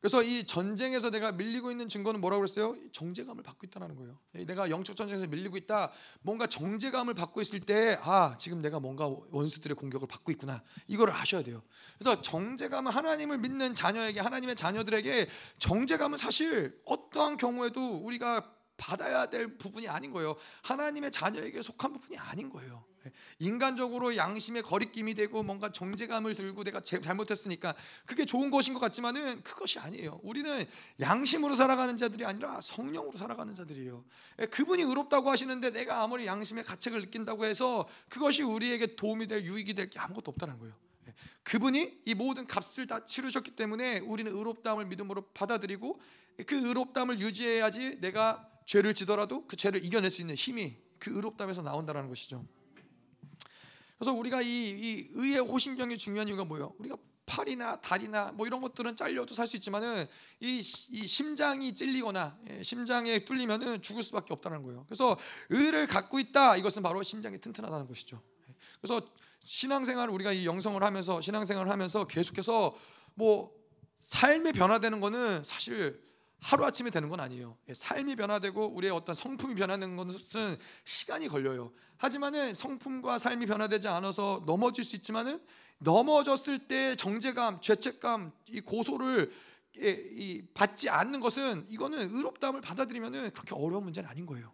[0.00, 2.76] 그래서 이 전쟁에서 내가 밀리고 있는 증거는 뭐라고 그랬어요?
[2.92, 4.18] 정제감을 받고 있다는 거예요.
[4.46, 5.90] 내가 영적 전쟁에서 밀리고 있다.
[6.22, 10.62] 뭔가 정제감을 받고 있을 때, 아 지금 내가 뭔가 원수들의 공격을 받고 있구나.
[10.86, 11.62] 이거를 아셔야 돼요.
[11.98, 15.28] 그래서 정제감은 하나님을 믿는 자녀에게, 하나님의 자녀들에게
[15.58, 20.36] 정제감은 사실 어떠한 경우에도 우리가 받아야 될 부분이 아닌 거예요.
[20.62, 22.87] 하나님의 자녀에게 속한 부분이 아닌 거예요.
[23.38, 27.74] 인간적으로 양심의 거리낌이 되고 뭔가 정제감을 들고 내가 제- 잘못했으니까
[28.06, 30.20] 그게 좋은 것인 것 같지만은 그것이 아니에요.
[30.22, 30.64] 우리는
[31.00, 34.04] 양심으로 살아가는 자들이 아니라 성령으로 살아가는 자들이에요.
[34.40, 39.74] 예, 그분이 의롭다고 하시는데 내가 아무리 양심의 가책을 느낀다고 해서 그것이 우리에게 도움이 될 유익이
[39.74, 40.74] 될 게 아무것도 없다는 거예요.
[41.08, 46.00] 예, 그분이 이 모든 값을 다 치르셨기 때문에 우리는 의롭다함을 믿음으로 받아들이고
[46.46, 52.08] 그 의롭다함을 유지해야지 내가 죄를 지더라도 그 죄를 이겨낼 수 있는 힘이 그 의롭다함에서 나온다는
[52.08, 52.44] 것이죠.
[53.98, 56.72] 그래서 우리가 이, 이 의의 호신경이 중요한 이유가 뭐예요?
[56.78, 56.96] 우리가
[57.26, 60.06] 팔이나 다리나 뭐 이런 것들은 잘려도 살 수 있지만은
[60.40, 64.84] 이, 시- 이 심장이 찔리거나 예, 심장에 뚫리면은 죽을 수밖에 없다는 거예요.
[64.88, 65.16] 그래서
[65.50, 68.22] 의를 갖고 있다 이것은 바로 심장이 튼튼하다는 것이죠.
[68.48, 69.00] 예, 그래서
[69.44, 72.74] 신앙생활을 우리가 이 영성을 하면서 신앙생활을 하면서 계속해서
[73.14, 73.52] 뭐
[74.00, 76.00] 삶이 변화되는 거는 사실
[76.40, 77.56] 하루 아침에 되는 건 아니에요.
[77.68, 81.72] 예, 삶이 변화되고 우리의 어떤 성품이 변화되는 것은 시간이 걸려요.
[81.96, 85.40] 하지만은 성품과 삶이 변화되지 않아서 넘어질 수 있지만은
[85.78, 89.32] 넘어졌을 때 정제감, 죄책감, 이 고소를
[89.76, 94.52] 이 받지 않는 것은 이거는 의롭다함을 받아들이면은 그렇게 어려운 문제는 아닌 거예요.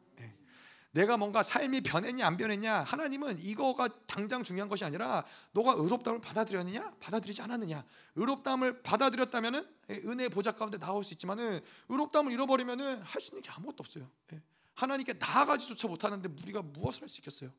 [0.95, 1.01] 예.
[1.01, 6.95] 내가 뭔가 삶이 변했냐 안 변했냐 하나님은 이거가 당장 중요한 것이 아니라 너가 의롭다함을 받아들였느냐
[7.01, 7.84] 받아들이지 않았느냐
[8.14, 13.51] 의롭다함을 받아들였다면은 예, 은혜의 보좌 가운데 나올 수 있지만은 의롭다함을 잃어버리면은 할 수 있는 게
[13.51, 14.09] 아무것도 없어요.
[14.32, 14.42] 예.
[14.74, 17.51] 하나님께 나아가지조차 못하는데 우리가 무엇을 할 수 있겠어요?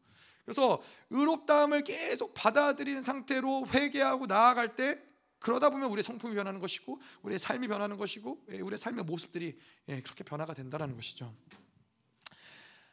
[0.43, 0.79] 그래서
[1.09, 5.01] 의롭다함을 계속 받아들이는 상태로 회개하고 나아갈 때
[5.39, 9.59] 그러다 보면 우리의 성품이 변하는 것이고 우리의 삶이 변하는 것이고 예, 우리의 삶의 모습들이
[9.89, 11.33] 예, 그렇게 변화가 된다라는 것이죠.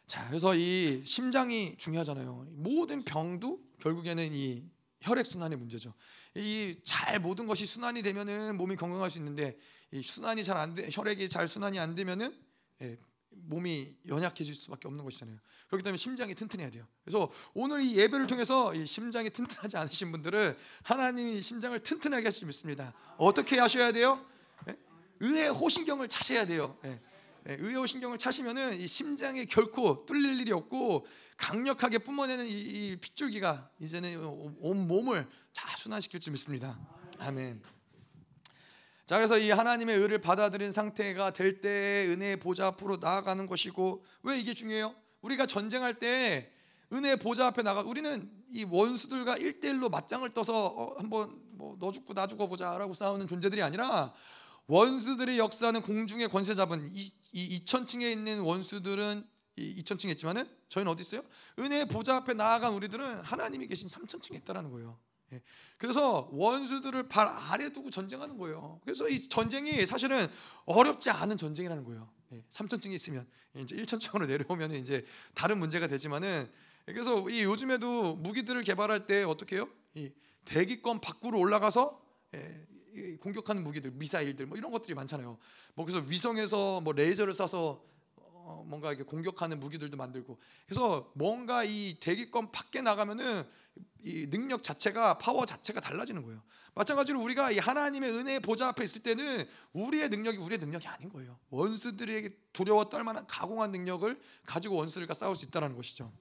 [0.06, 2.46] 자, 그래서 이 심장이 중요하잖아요.
[2.50, 4.64] 모든 병도 결국에는 이
[5.00, 5.94] 혈액 순환의 문제죠.
[6.36, 9.56] 이 잘 모든 것이 순환이 되면은 몸이 건강할 수 있는데
[9.90, 12.34] 이 순환이 잘 안 돼, 혈액이 잘 순환이 안 되면은
[12.82, 12.98] 예,
[13.30, 15.38] 몸이 연약해질 수밖에 없는 것이잖아요.
[15.68, 16.86] 그렇기 때문에 심장이 튼튼해야 돼요.
[17.04, 22.46] 그래서 오늘 이 예배를 통해서 이 심장이 튼튼하지 않으신 분들은 하나님이 심장을 튼튼하게 하실 줄
[22.48, 22.92] 믿습니다.
[23.16, 24.24] 어떻게 하셔야 돼요?
[24.68, 24.76] 예?
[25.20, 26.78] 의의 호신경을 차셔야 돼요.
[26.84, 27.00] 예.
[27.48, 33.70] 예, 의의 호신경을 차시면은 이 심장에 결코 뚫릴 일이 없고 강력하게 뿜어내는 이, 이 핏줄기가
[33.80, 34.24] 이제는
[34.60, 36.78] 온 몸을 다 순환시킬 줄 믿습니다.
[37.18, 37.62] 아멘.
[39.06, 44.38] 자 그래서 이 하나님의 의를 받아들인 상태가 될 때 은혜의 보좌 앞으로 나아가는 것이고 왜
[44.38, 44.94] 이게 중요해요?
[45.22, 46.52] 우리가 전쟁할 때
[46.92, 52.14] 은혜의 보좌 앞에 나가 우리는 이 원수들과 1대1로 맞짱을 떠서 어, 한번 뭐 너 죽고
[52.14, 54.12] 나 죽어 보자라고 싸우는 존재들이 아니라
[54.66, 59.24] 원수들이 역사하는 공중의 권세 잡은 이, 이 2천층에 있는 원수들은
[59.56, 61.22] 이 2천층에 있지만은 저희는 어디 있어요?
[61.58, 64.98] 은혜의 보좌 앞에 나아간 우리들은 하나님이 계신 3천층에 있다라는 거예요.
[65.32, 65.42] 예.
[65.76, 68.80] 그래서 원수들을 발 아래 두고 전쟁하는 거예요.
[68.84, 70.26] 그래서 이 전쟁이 사실은
[70.64, 72.10] 어렵지 않은 전쟁이라는 거예요.
[72.50, 75.04] 3천층이 있으면 이제 1천층으로 내려오면 이제
[75.34, 76.50] 다른 문제가 되지만은
[76.86, 79.68] 그래서 이 요즘에도 무기들을 개발할 때 어떻게 해요?
[79.94, 80.10] 이
[80.44, 82.00] 대기권 밖으로 올라가서
[82.34, 82.66] 예,
[83.20, 85.38] 공격하는 무기들, 미사일들 뭐 이런 것들이 많잖아요.
[85.74, 87.80] 뭐 그래서 위성에서 뭐 레이저를 쏴서
[88.44, 93.44] 어, 뭔가 이렇게 공격하는 무기들도 만들고 그래서 뭔가 이 대기권 밖에 나가면은
[94.02, 96.42] 이 능력 자체가 파워 자체가 달라지는 거예요.
[96.74, 101.38] 마찬가지로 우리가 이 하나님의 은혜의 보좌 앞에 있을 때는 우리의 능력이 우리의 능력이 아닌 거예요.
[101.50, 106.12] 원수들에게 두려워 떨 만한 가공한 능력을 가지고 원수들과 싸울 수 있다는 것이죠.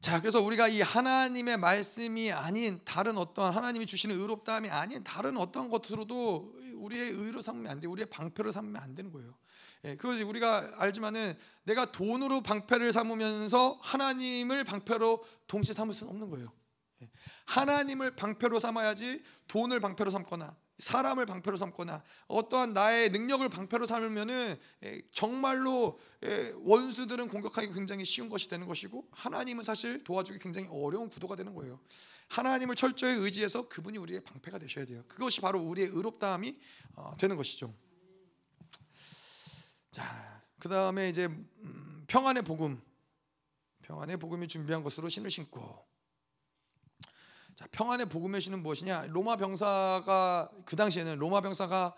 [0.00, 5.68] 자, 그래서 우리가 이 하나님의 말씀이 아닌 다른 어떠한 하나님이 주시는 의롭다함이 아닌 다른 어떤
[5.68, 7.86] 것으로도 우리의 의로 삼으면 안 돼.
[7.86, 9.34] 우리의 방패로 삼으면 안 되는 거예요.
[9.84, 16.50] 예, 그것이 우리가 알지만은 내가 돈으로 방패를 삼으면서 하나님을 방패로 동시에 삼을 수는 없는 거예요.
[17.02, 17.10] 예,
[17.44, 25.02] 하나님을 방패로 삼아야지 돈을 방패로 삼거나 사람을 방패로 삼거나 어떠한 나의 능력을 방패로 삼으면은 예,
[25.12, 31.36] 정말로 예, 원수들은 공격하기 굉장히 쉬운 것이 되는 것이고 하나님은 사실 도와주기 굉장히 어려운 구도가
[31.36, 31.80] 되는 거예요.
[32.28, 35.04] 하나님을 철저히 의지해서 그분이 우리의 방패가 되셔야 돼요.
[35.08, 36.58] 그것이 바로 우리의 의롭다함이
[36.94, 37.74] 어, 되는 것이죠.
[39.90, 42.80] 자, 그 다음에 이제 음, 평안의 복음,
[43.82, 45.89] 평안의 복음이 준비한 것으로 신을 신고.
[47.60, 49.08] 자, 평안의 복음의 신은 무엇이냐?
[49.10, 51.94] 로마 병사가 그 당시에는 로마 병사가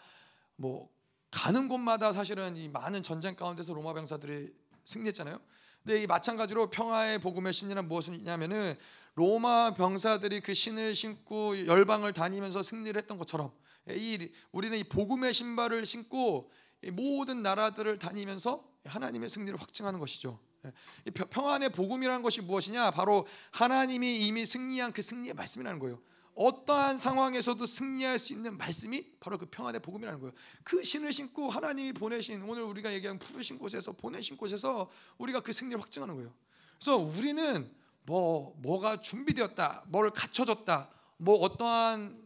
[0.57, 0.91] 뭐
[1.31, 4.53] 가는 곳마다 사실은 이 많은 전쟁 가운데서 로마 병사들이
[4.85, 5.41] 승리했잖아요.
[5.85, 8.77] 근데 이 마찬가지로 평화의 복음의 신이란 무엇이냐면은
[9.15, 13.53] 로마 병사들이 그 신을 신고 열방을 다니면서 승리를 했던 것처럼
[13.89, 16.51] 이 우리는 이 복음의 신발을 신고
[16.91, 20.41] 모든 나라들을 다니면서 하나님의 승리를 확증하는 것이죠.
[20.65, 21.11] 예.
[21.11, 22.91] 평안의 복음이라는 것이 무엇이냐?
[22.93, 26.01] 바로 하나님이 이미 승리한 그 승리의 말씀이라는 거예요.
[26.35, 30.33] 어떠한 상황에서도 승리할 수 있는 말씀이 바로 그 평안의 복음이라는 거예요.
[30.65, 35.81] 그 신을 신고 하나님이 보내신 오늘 우리가 얘기한 푸르신 곳에서 보내신 곳에서 우리가 그 승리를
[35.81, 36.33] 확증하는 거예요.
[36.79, 37.71] 그래서 우리는
[38.05, 42.23] 뭐 뭐가 준비되었다, 뭘 갖춰졌다, 뭐 어떠한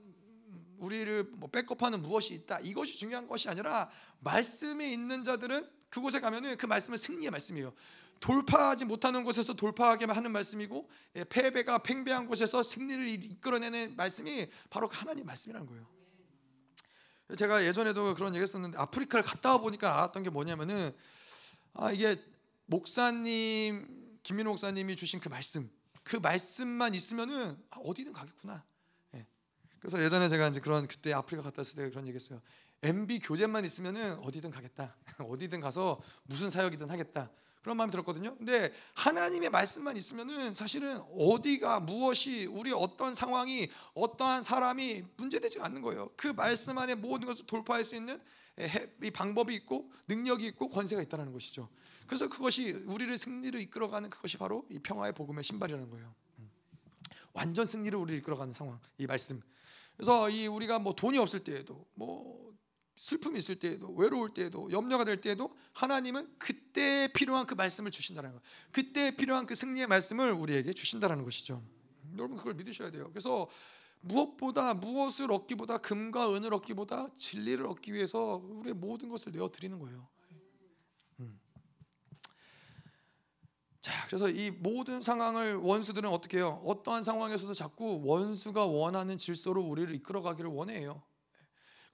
[0.79, 6.67] 우리를 뭐 백업하는 무엇이 있다 이것이 중요한 것이 아니라 말씀에 있는 자들은 그곳에 가면은 그
[6.67, 7.73] 말씀은 승리의 말씀이에요.
[8.21, 14.97] 돌파하지 못하는 곳에서 돌파하게 하는 말씀이고 예, 패배가 팽배한 곳에서 승리를 이끌어내는 말씀이 바로 그
[14.97, 15.87] 하나님 말씀이라는 거예요.
[17.37, 20.95] 제가 예전에도 그런 얘기했었는데 아프리카를 갔다 와 보니까 알았던 게 뭐냐면은
[21.75, 22.23] 아 이게
[22.67, 25.69] 목사님 김민호 목사님이 주신 그 말씀
[26.03, 28.65] 그 말씀만 있으면은 아, 어디든 가겠구나.
[29.15, 29.27] 예.
[29.81, 32.41] 그래서 예전에 제가 이제 그런 그때 아프리카 갔다 왔을 때 그런 얘기했어요.
[32.83, 34.97] MB 교재만 있으면은 어디든 가겠다.
[35.19, 37.31] 어디든 가서 무슨 사역이든 하겠다.
[37.67, 38.37] 그런 마음이 들었거든요.
[38.37, 46.09] 근데 하나님의 말씀만 있으면은 사실은 어디가 무엇이 우리 어떤 상황이 어떠한 사람이 문제되지 않는 거예요.
[46.17, 48.21] 그 말씀 안에 모든 것을 돌파할 수 있는
[49.03, 51.69] 이 방법이 있고 능력이 있고 권세가 있다는 것이죠.
[52.07, 56.15] 그래서 그것이 우리를 승리로 이끌어가는 그것이 바로 이 평화의 복음의 신발이라는 거예요.
[56.39, 56.49] 음.
[57.33, 59.43] 완전 승리를 우리를 이끌어가는 상황, 이 말씀.
[59.97, 62.46] 그래서 이 우리가 뭐 돈이 없을 때에도 뭐
[62.97, 68.41] 슬픔이 있을 때에도 외로울 때에도 염려가 될 때에도 하나님은 그때 필요한 그 말씀을 주신다는 거.
[68.73, 71.63] 그때 필요한 그 승리의 말씀을 우리에게 주신다는 것이죠.
[72.19, 73.09] 여러분 그걸 믿으셔야 돼요.
[73.11, 73.49] 그래서
[74.01, 80.09] 무엇보다 무엇을 얻기보다 금과 은을 얻기보다 진리를 얻기 위해서 우리의 모든 것을 내어 드리는 거예요.
[81.21, 81.39] 음.
[83.83, 86.63] 자, 그래서 이 모든 상황을 원수들은 어떻게 해요?
[86.65, 91.03] 어떠한 상황에서도 자꾸 원수가 원하는 질서로 우리를 이끌어가기를 원해요.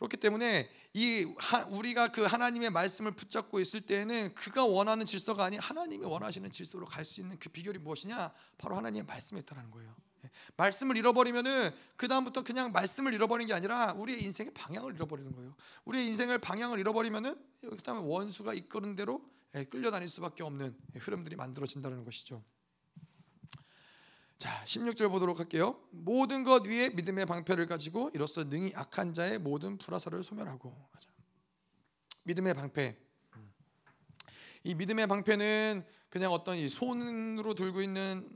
[0.03, 5.61] 그렇기 때문에 이 하, 우리가 그 하나님의 말씀을 붙잡고 있을 때에는 그가 원하는 질서가 아닌
[5.61, 8.33] 하나님이 원하시는 질서로 갈 수 있는 그 비결이 무엇이냐?
[8.59, 9.95] 바로 하나님의 말씀에 있다는 거예요.
[10.25, 10.31] 예.
[10.57, 15.55] 말씀을 잃어버리면은 그 다음부터 그냥 말씀을 잃어버리는 게 아니라 우리의 인생의 방향을 잃어버리는 거예요.
[15.85, 19.23] 우리의 인생을 방향을 잃어버리면은 그다음에 원수가 이끄는 대로
[19.55, 22.43] 예, 끌려다닐 수밖에 없는 흐름들이 만들어진다는 것이죠.
[24.43, 25.79] 자, 16절 보도록 할게요.
[25.93, 30.77] 모든 것 위에 믿음의 방패를 가지고 이로써 능히 악한 자의 모든 불화살을 소멸하고.
[32.25, 32.99] 믿음의 방패.
[34.65, 38.29] 이 믿음의 방패는 그냥 어떤 이 손으로 들고 있는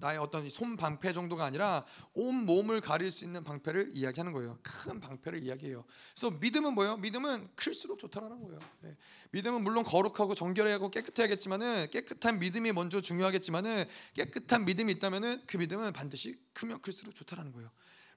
[0.00, 1.84] 나의 어떤 손 방패 정도가 아니라
[2.14, 4.58] 온 몸을 가릴 수 있는 방패를 이야기하는 거예요.
[4.62, 5.84] 큰 방패를 이야기해요.
[6.14, 6.96] 그래서 믿음은 뭐예요?
[6.96, 8.58] 믿음은 클수록 좋다라는 거예요.
[8.80, 8.96] 네.
[9.32, 13.84] 믿음은 물론 거룩하고 정결해야 하고 깨끗해야겠지만은 깨끗한 믿음이 먼저 중요하겠지만은
[14.14, 17.70] 깨끗한 믿음이 있다면은 그 믿음은 반드시 크면 클수록 좋다라는 거예요.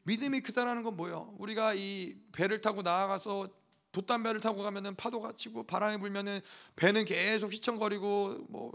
[0.03, 1.35] 믿음이 크다라는 건 뭐예요?
[1.37, 3.49] 우리가 이 배를 타고 나아가서
[3.91, 6.41] 돛담배를 타고 가면은 파도가 치고 바람이 불면은
[6.75, 8.71] 배는 계속 휘청거리고 뭐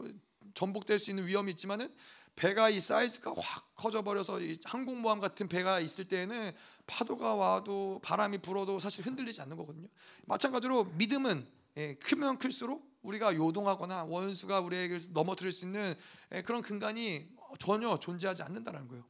[0.55, 1.93] 전복될 수 있는 위험이 있지만은
[2.37, 6.53] 배가 이 사이즈가 확 커져 버려서 항공모함 같은 배가 있을 때에는
[6.87, 9.89] 파도가 와도 바람이 불어도 사실 흔들리지 않는 거거든요.
[10.27, 11.47] 마찬가지로 믿음은
[11.79, 15.95] 예, 크면 클수록 우리가 요동하거나 원수가 우리에게 넘어뜨릴 수 있는
[16.33, 17.29] 예, 그런 근간이
[17.59, 19.05] 전혀 존재하지 않는다는 거예요.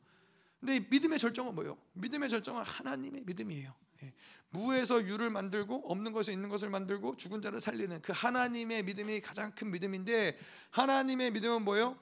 [0.60, 1.76] 근데 믿음의 절정은 뭐예요?
[1.94, 3.74] 믿음의 절정은 하나님의 믿음이에요.
[4.02, 4.12] 예,
[4.50, 9.52] 무에서 유를 만들고 없는 것에 있는 것을 만들고 죽은 자를 살리는 그 하나님의 믿음이 가장
[9.52, 10.38] 큰 믿음인데
[10.70, 11.98] 하나님의 믿음은 뭐예요?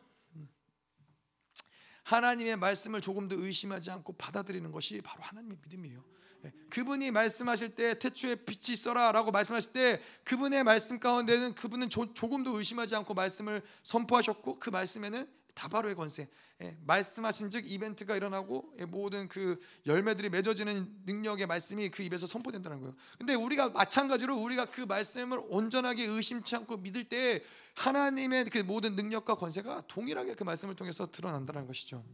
[2.05, 6.05] 하나님의 말씀을 조금 도 의심하지 않고 받아들이는 것이 바로 하나님의 믿음이에요.
[6.44, 12.59] 예, 그분이 말씀하실 때 태초에 빛이 있어라라고 말씀하실 때 그분의 말씀 가운데는 그분은 조, 조금도
[12.59, 16.28] 의심하지 않고 말씀을 선포하셨고 그 말씀에는 다바로의 권세
[16.62, 22.94] 예, 말씀하신즉 이벤트가 일어나고 예, 모든 그 열매들이 맺어지는 능력의 말씀이 그 입에서 선포된다는 거예요.
[23.18, 27.42] 근데 우리가 마찬가지로 우리가 그 말씀을 온전하게 의심치 않고 믿을 때
[27.74, 32.05] 하나님의 그 모든 능력과 권세가 동일하게 그 말씀을 통해서 드러난다는 것이죠.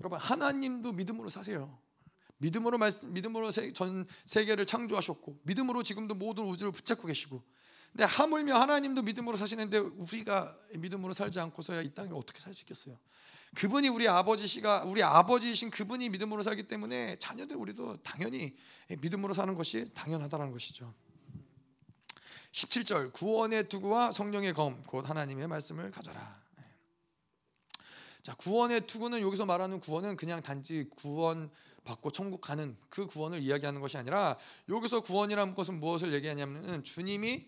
[0.00, 1.78] 여러분 하나님도 믿음으로 사세요.
[2.38, 7.42] 믿음으로 말씀, 믿음으로 전 세계를 창조하셨고 믿음으로 지금도 모든 우주를 붙잡고 계시고
[7.94, 12.98] 근데 하물며 하나님도 믿음으로 사시는데 우리가 믿음으로 살지 않고서야 이 땅에 어떻게 살 수 있겠어요?
[13.54, 18.56] 그분이 우리 아버지시가 우리 아버지이신 그분이 믿음으로 살기 때문에 자녀들 우리도 당연히
[18.98, 20.92] 믿음으로 사는 것이 당연하다는 것이죠.
[22.50, 26.42] 17절 구원의 투구와 성령의 검 곧 하나님의 말씀을 가져라.
[28.24, 31.48] 자 구원의 투구는 여기서 말하는 구원은 그냥 단지 구원
[31.84, 34.36] 받고 천국 가는 그 구원을 이야기하는 것이 아니라
[34.68, 37.46] 여기서 구원이라는 것은 무엇을 얘기하냐면은 주님이 이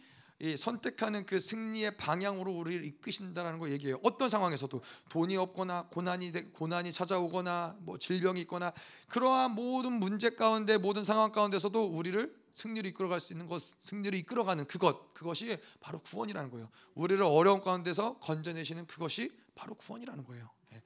[0.59, 3.99] 선택하는 그 승리의 방향으로 우리를 이끄신다라는 걸 얘기해요.
[4.03, 8.73] 어떤 상황에서도 돈이 없거나 고난이 고난이 찾아오거나 뭐 질병이 있거나
[9.09, 14.67] 그러한 모든 문제 가운데 모든 상황 가운데서도 우리를 승리를 이끌어갈 수 있는 것, 승리를 이끌어가는
[14.67, 16.71] 그것, 그것이 바로 구원이라는 거예요.
[16.95, 20.51] 우리를 어려운 가운데서 건져내시는 그것이 바로 구원이라는 거예요.
[20.73, 20.83] 예.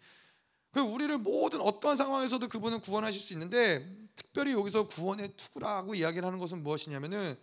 [0.72, 6.38] 그 우리를 모든 어떠한 상황에서도 그분은 구원하실 수 있는데 특별히 여기서 구원의 투구라고 이야기를 하는
[6.38, 7.38] 것은 무엇이냐면은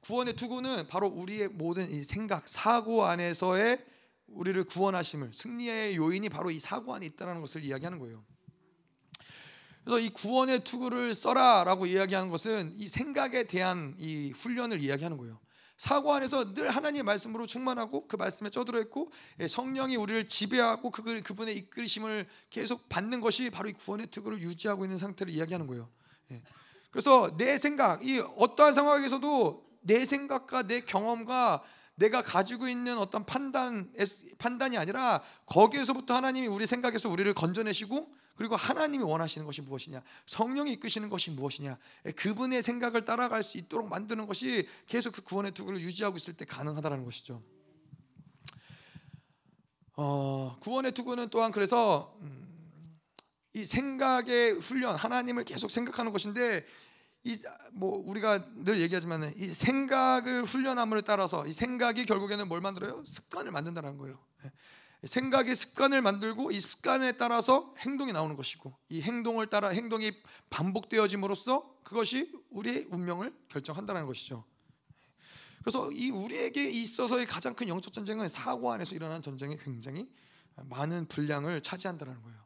[0.00, 3.84] 구원의 투구는 바로 우리의 모든 이 생각, 사고 안에서의
[4.28, 8.24] 우리를 구원하심을 승리의 요인이 바로 이 사고 안에 있다는 것을 이야기하는 거예요.
[9.84, 15.40] 그래서 이 구원의 투구를 써라라고 이야기하는 것은 이 생각에 대한 이 훈련을 이야기하는 거예요.
[15.78, 21.22] 사고 안에서 늘 하나님의 말씀으로 충만하고 그 말씀에 쪄들어 있고 예, 성령이 우리를 지배하고 그
[21.22, 25.88] 그분의 이끌심을 계속 받는 것이 바로 이 구원의 투구를 유지하고 있는 상태를 이야기하는 거예요.
[26.32, 26.42] 예.
[26.90, 31.62] 그래서 내 생각, 이 어떠한 상황에서도 내 생각과 내 경험과
[31.94, 33.92] 내가 가지고 있는 어떤 판단
[34.38, 41.08] 판단이 아니라 거기에서부터 하나님이 우리 생각에서 우리를 건져내시고 그리고 하나님이 원하시는 것이 무엇이냐 성령이 이끄시는
[41.08, 41.76] 것이 무엇이냐
[42.14, 47.04] 그분의 생각을 따라갈 수 있도록 만드는 것이 계속 그 구원의 투구를 유지하고 있을 때 가능하다는
[47.04, 47.42] 것이죠.
[49.96, 53.00] 어, 구원의 투구는 또한 그래서 음,
[53.54, 56.64] 이 생각의 훈련 하나님을 계속 생각하는 것인데
[57.24, 57.36] 이
[57.72, 63.04] 뭐 우리가 늘 얘기하지만 이 생각을 훈련함을 따라서 이 생각이 결국에는 뭘 만들어요?
[63.04, 64.18] 습관을 만든다는 거예요.
[64.44, 64.52] 예.
[65.06, 70.12] 생각의 습관을 만들고 이 습관에 따라서 행동이 나오는 것이고 이 행동을 따라 행동이
[70.50, 74.44] 반복되어짐으로써 그것이 우리의 운명을 결정한다는 것이죠.
[75.62, 80.08] 그래서 이 우리에게 있어서의 가장 큰 영적 전쟁은 사고 안에서 일어나는 전쟁이 굉장히
[80.56, 82.38] 많은 분량을 차지한다는 거예요.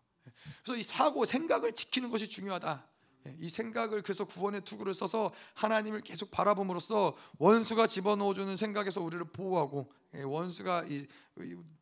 [0.63, 2.87] 그래서 이 사고 생각을 지키는 것이 중요하다.
[3.39, 10.23] 이 생각을 그래서 구원의 투구를 써서 하나님을 계속 바라봄으로써 원수가 집어넣어주는 생각에서 우리를 보호하고 예,
[10.23, 11.07] 원수가 이,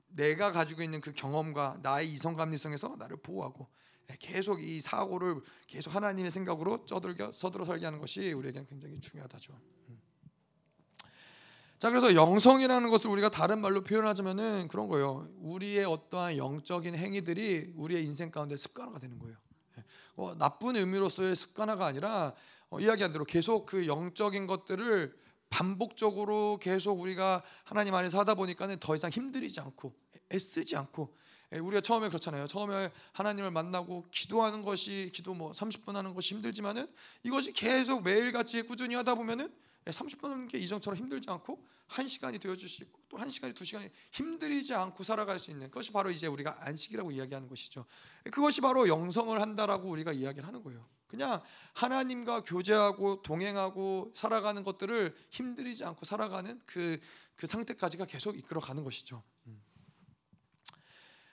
[0.09, 3.69] 내가 가지고 있는 그 경험과 나의 이성 감리성에서 나를 보호하고
[4.11, 9.59] 예, 계속 이 사고를 계속 하나님의 생각으로 쩌들겨 서들어 살게 하는 것이 우리에게는 굉장히 중요하다죠.
[9.89, 10.01] 음.
[11.79, 15.27] 자 그래서 영성이라는 것을 우리가 다른 말로 표현하자면은 그런 거예요.
[15.39, 19.37] 우리의 어떠한 영적인 행위들이 우리의 인생 가운데 습관화가 되는 거예요.
[20.17, 22.35] 어, 나쁜 의미로서의 습관화가 아니라
[22.69, 25.15] 어, 이야기한 대로 계속 그 영적인 것들을
[25.51, 29.93] 반복적으로 계속 우리가 하나님 안에서 하다 보니까는 더 이상 힘들이지 않고
[30.33, 31.15] 애쓰지 않고
[31.53, 32.47] 예, 우리가 처음에 그렇잖아요.
[32.47, 36.87] 처음에 하나님을 만나고 기도하는 것이 기도 뭐 30분 하는 것이 힘들지만은
[37.25, 39.53] 이것이 계속 매일같이 꾸준히 하다 보면은
[39.87, 43.91] 30분 하는 게 이전처럼 힘들지 않고 한 시간이 되어줄 수 있고 또한 시간이 두 시간이
[44.13, 47.85] 힘들이지 않고 살아갈 수 있는 그것이 바로 이제 우리가 안식이라고 이야기하는 것이죠.
[48.31, 50.87] 그것이 바로 영성을 한다라고 우리가 이야기를 하는 거예요.
[51.09, 57.01] 그냥 하나님과 교제하고 동행하고 살아가는 것들을 힘들이지 않고 살아가는 그,
[57.35, 59.25] 그 상태까지가 계속 이끌어 가는 것이죠.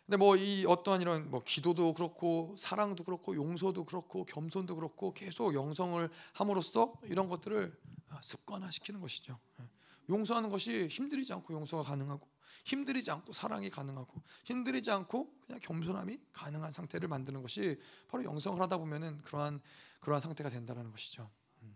[0.07, 0.11] 음.
[0.11, 5.53] 근데 뭐 이 어떠한 이런 뭐 기도도 그렇고 사랑도 그렇고 용서도 그렇고 겸손도 그렇고 계속
[5.53, 7.77] 영성을 함으로써 이런 것들을
[8.21, 9.37] 습관화시키는 것이죠.
[9.59, 9.65] 예.
[10.09, 12.27] 용서하는 것이 힘들이지 않고 용서가 가능하고
[12.63, 18.77] 힘들이지 않고 사랑이 가능하고 힘들이지 않고 그냥 겸손함이 가능한 상태를 만드는 것이 바로 영성을 하다
[18.77, 19.61] 보면은 그러한
[19.99, 21.29] 그러한 상태가 된다는 것이죠.
[21.63, 21.75] 음.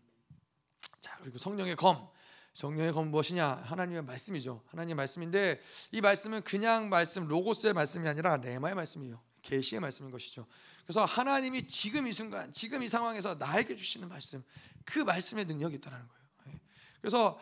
[1.02, 2.10] 자 그리고 성령의 검
[2.54, 3.64] 성령의 검 무엇이냐?
[3.64, 4.64] 하나님의 말씀이죠.
[4.68, 9.22] 하나님의 말씀인데 이 말씀은 그냥 말씀 로고스의 말씀이 아니라 레마의 말씀이에요.
[9.42, 10.46] 계시의 말씀인 것이죠.
[10.84, 14.44] 그래서 하나님이 지금 이 순간, 지금 이 상황에서 나에게 주시는 말씀,
[14.86, 16.24] 그 말씀의 능력이 있다는 거예요.
[16.48, 16.60] 예.
[17.00, 17.40] 그래서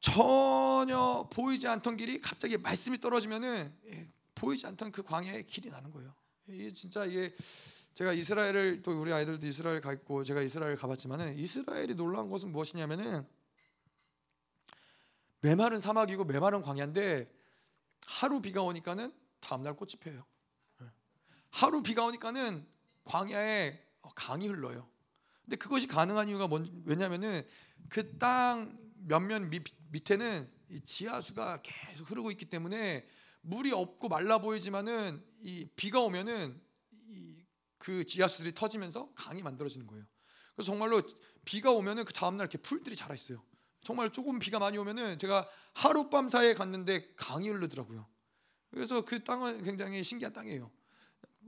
[0.00, 6.14] 전혀 보이지 않던 길이 갑자기 말씀이 떨어지면은 예, 보이지 않던 그 광야의 길이 나는 거예요.
[6.48, 7.34] 이게 진짜 이게
[7.94, 13.26] 제가 이스라엘을 또 우리 아이들도 이스라엘 가 있고 제가 이스라엘 가봤지만은 이스라엘이 놀라운 것은 무엇이냐면은
[15.40, 17.30] 메마른 사막이고 메마른 광야인데
[18.06, 20.24] 하루 비가 오니까는 다음 날 꽃이 펴요.
[20.82, 20.86] 예.
[21.50, 22.66] 하루 비가 오니까는
[23.04, 23.82] 광야에
[24.14, 24.88] 강이 흘러요.
[25.44, 27.46] 근데 그것이 가능한 이유가 뭔 왜냐면은
[27.88, 29.42] 그 땅 몇몇
[29.88, 33.06] 밑에는 이 지하수가 계속 흐르고 있기 때문에
[33.42, 36.60] 물이 없고 말라 보이지만은 이 비가 오면은
[37.08, 37.40] 이
[37.80, 40.04] 그 지하수들이 터지면서 강이 만들어지는 거예요.
[40.54, 41.00] 그래서 정말로
[41.46, 43.42] 비가 오면은 그 다음 날 이렇게 풀들이 자라 있어요.
[43.82, 48.06] 정말 조금 비가 많이 오면은 제가 하룻밤 사이에 갔는데 강이 흐르더라고요.
[48.70, 50.70] 그래서 그 땅은 굉장히 신기한 땅이에요.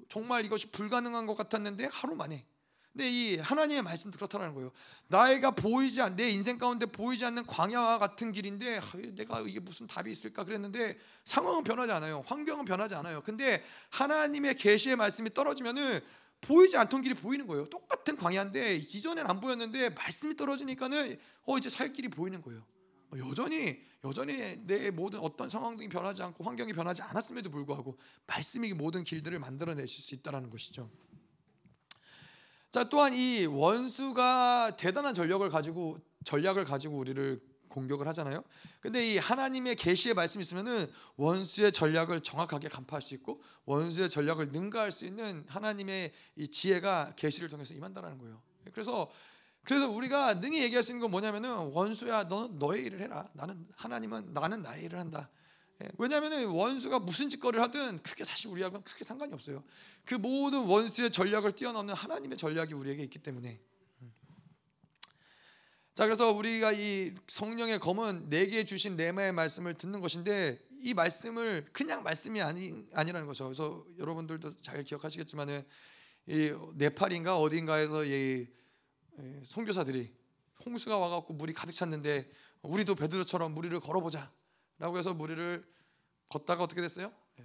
[0.09, 2.47] 정말 이것이 불가능한 것 같았는데 하루 만에.
[2.93, 4.71] 근데 이 하나님의 말씀도 그렇다는 거예요.
[5.09, 8.81] 나이가 보이지 않, 내 인생 가운데 보이지 않는 광야와 같은 길인데
[9.15, 12.23] 내가 이게 무슨 답이 있을까 그랬는데 상황은 변하지 않아요.
[12.27, 13.23] 환경은 변하지 않아요.
[13.23, 16.03] 근데 하나님의 계시의 말씀이 떨어지면은
[16.43, 17.67] 보이지 않던 길이 보이는 거예요.
[17.71, 22.65] 똑같은 광야인데 이전엔 안 보였는데 말씀이 떨어지니까는 어 이제 살 길이 보이는 거예요.
[23.13, 29.05] 어, 여전히 여전히 내 모든 어떤 상황들이 변하지 않고 환경이 변하지 않았음에도 불구하고 말씀이 모든
[29.05, 30.91] 길들을 만들어 내실 수 있다라는 것이죠.
[32.73, 37.41] 자 또한 이 원수가 대단한 전력을 가지고 전략을 가지고 우리를
[37.73, 38.45] 공격을 하잖아요.
[38.81, 44.91] 근데 이 하나님의 계시의 말씀이 있으면은 원수의 전략을 정확하게 간파할 수 있고 원수의 전략을 능가할
[44.91, 48.41] 수 있는 하나님의 이 지혜가 계시를 통해서 임한다라는 거예요.
[48.73, 49.11] 그래서
[49.65, 53.29] 그래서 우리가 능히 얘기할 수 있는 건 뭐냐면은 원수야 너는 너의 일을 해라.
[53.33, 55.31] 나는 하나님은 나는 나의 일을 한다.
[55.83, 59.63] 예, 왜냐하면 원수가 무슨 짓거리를 하든 크게 사실 우리하고는 크게 상관이 없어요.
[60.05, 63.61] 그 모든 원수의 전략을 뛰어넘는 하나님의 전략이 우리에게 있기 때문에
[65.95, 72.03] 자 그래서 우리가 이 성령의 검은 내게 주신 레마의 말씀을 듣는 것인데 이 말씀을 그냥
[72.03, 73.45] 말씀이 아니 아니라는 거죠.
[73.45, 75.65] 그래서 여러분들도 잘 기억하시겠지만은
[76.29, 78.49] 이 네팔인가 어딘가에서 이
[79.45, 80.11] 선교사들이
[80.65, 82.31] 홍수가 와갖고 물이 가득 찼는데
[82.63, 85.63] 우리도 베드로처럼 무리를 걸어보자라고 해서 무리를
[86.31, 87.13] 걷다가 어떻게 됐어요?
[87.39, 87.45] 예,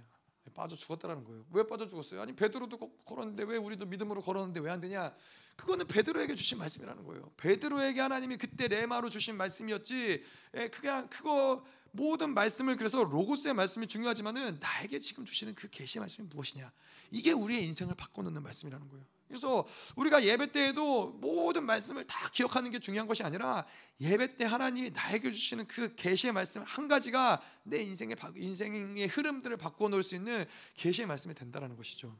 [0.54, 1.44] 빠져 죽었다라는 거예요.
[1.50, 2.22] 왜 빠져 죽었어요?
[2.22, 5.14] 아니 베드로도 걸었는데 왜 우리도 믿음으로 걸었는데 왜 안 되냐?
[5.58, 7.30] 그거는 베드로에게 주신 말씀이라는 거예요.
[7.36, 10.24] 베드로에게 하나님이 그때 레마로 주신 말씀이었지.
[10.56, 16.28] 예, 그냥 그거 모든 말씀을 그래서 로고스의 말씀이 중요하지만은 나에게 지금 주시는 그 계시의 말씀이
[16.28, 16.70] 무엇이냐?
[17.10, 19.04] 이게 우리의 인생을 바꿔놓는 말씀이라는 거예요.
[19.26, 23.66] 그래서 우리가 예배 때에도 모든 말씀을 다 기억하는 게 중요한 것이 아니라
[24.00, 29.56] 예배 때 하나님이 나에게 주시는 그 계시의 말씀 한 가지가 내 인생의 바- 인생의 흐름들을
[29.56, 30.44] 바꿔 놓을 수 있는
[30.76, 32.16] 계시의 말씀이 된다라는 것이죠.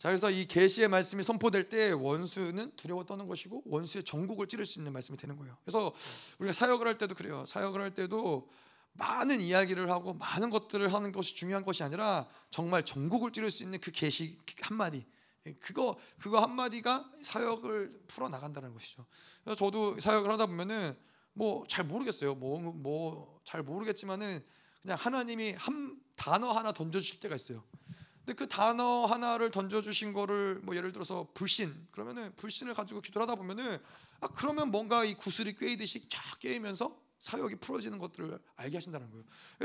[0.00, 4.78] 자 그래서 이 계시의 말씀이 선포될 때 원수는 두려워 떠는 것이고 원수의 전국을 찌를 수
[4.78, 5.58] 있는 말씀이 되는 거예요.
[5.62, 5.92] 그래서
[6.38, 7.44] 우리가 사역을 할 때도 그래요.
[7.46, 8.48] 사역을 할 때도
[8.94, 13.78] 많은 이야기를 하고 많은 것들을 하는 것이 중요한 것이 아니라 정말 전국을 찌를 수 있는
[13.78, 15.04] 그 계시 한 마디
[15.46, 19.04] 예, 그거 그거 한 마디가 사역을 풀어 나간다는 것이죠.
[19.44, 20.96] 그래서 저도 사역을 하다 보면은
[21.34, 22.34] 뭐 잘 모르겠어요.
[22.36, 24.42] 뭐 뭐 잘 모르겠지만은
[24.80, 27.62] 그냥 하나님이 한 단어 하나 던져 주실 때가 있어요.
[28.24, 33.22] 근데 그 단어 하나를 던져 주신 거를 뭐 예를 들어서 불신 그러면은 불신을 가지고 기도를
[33.22, 33.78] 하다 보면은
[34.20, 39.24] 아 그러면 뭔가 이 구슬이 꿰이듯이 쫙 꿰이면서 사역이 풀어지는 것들을 알게 하신다는 거예요.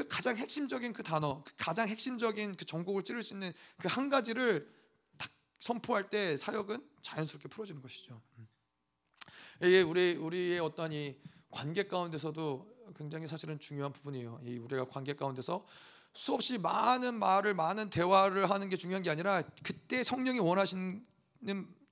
[0.10, 4.70] 가장 핵심적인 그 단어, 그 가장 핵심적인 그 전곡을 찌를 수 있는 그 한 가지를
[5.18, 5.30] 딱
[5.60, 8.22] 선포할 때 사역은 자연스럽게 풀어지는 것이죠.
[9.62, 11.18] 이게 우리 우리의 어떤 이
[11.50, 14.42] 관계 가운데서도 굉장히 사실은 중요한 부분이에요.
[14.44, 15.66] 이 우리가 관계 가운데서
[16.16, 21.06] 수없이 많은 말을 많은 대화를 하는 게 중요한 게 아니라 그때 성령이 원하시는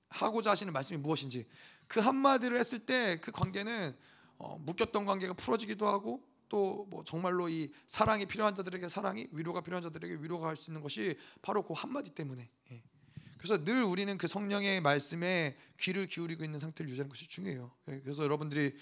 [0.08, 1.46] 하고자 하시는 말씀이 무엇인지
[1.86, 3.94] 그 한마디를 했을 때 그 관계는
[4.38, 9.82] 어, 묶였던 관계가 풀어지기도 하고 또 뭐 정말로 이 사랑이 필요한 자들에게 사랑이 위로가 필요한
[9.82, 12.82] 자들에게 위로가 할 수 있는 것이 바로 그 한마디 때문에 예.
[13.38, 17.70] 그래서 늘 우리는 그 성령의 말씀에 귀를 기울이고 있는 상태를 유지하는 것이 중요해요.
[17.88, 18.74] 예, 그래서 여러분들이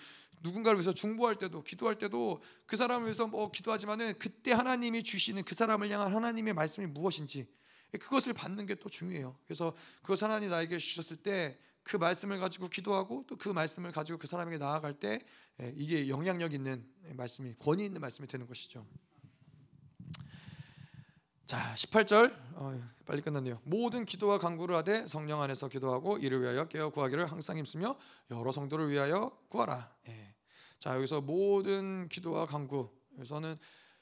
[0.43, 5.55] 누군가를 위해서 중보할 때도 기도할 때도 그 사람을 위해서 뭐 기도하지만은 그때 하나님이 주시는 그
[5.55, 7.47] 사람을 향한 하나님의 말씀이 무엇인지
[7.95, 9.36] 예, 그것을 받는 게 또 중요해요.
[9.47, 14.26] 그래서 그것 하나님 나에게 주셨을 때 그 말씀을 가지고 기도하고 또 그 말씀을 가지고 그
[14.26, 15.20] 사람에게 나아갈 때
[15.61, 18.86] 예, 이게 영향력 있는 말씀이 권위 있는 말씀이 되는 것이죠.
[21.47, 23.61] 자, 18절 어, 빨리 끝났네요.
[23.64, 27.99] 모든 기도와 간구를 하되 성령 안에서 기도하고 이를 위하여 깨어 구하기를 항상 힘쓰며
[28.30, 29.93] 여러 성도를 위하여 구하라.
[30.09, 30.31] 예.
[30.82, 33.56] 자, 여기서 모든 기도와 간구 여기서는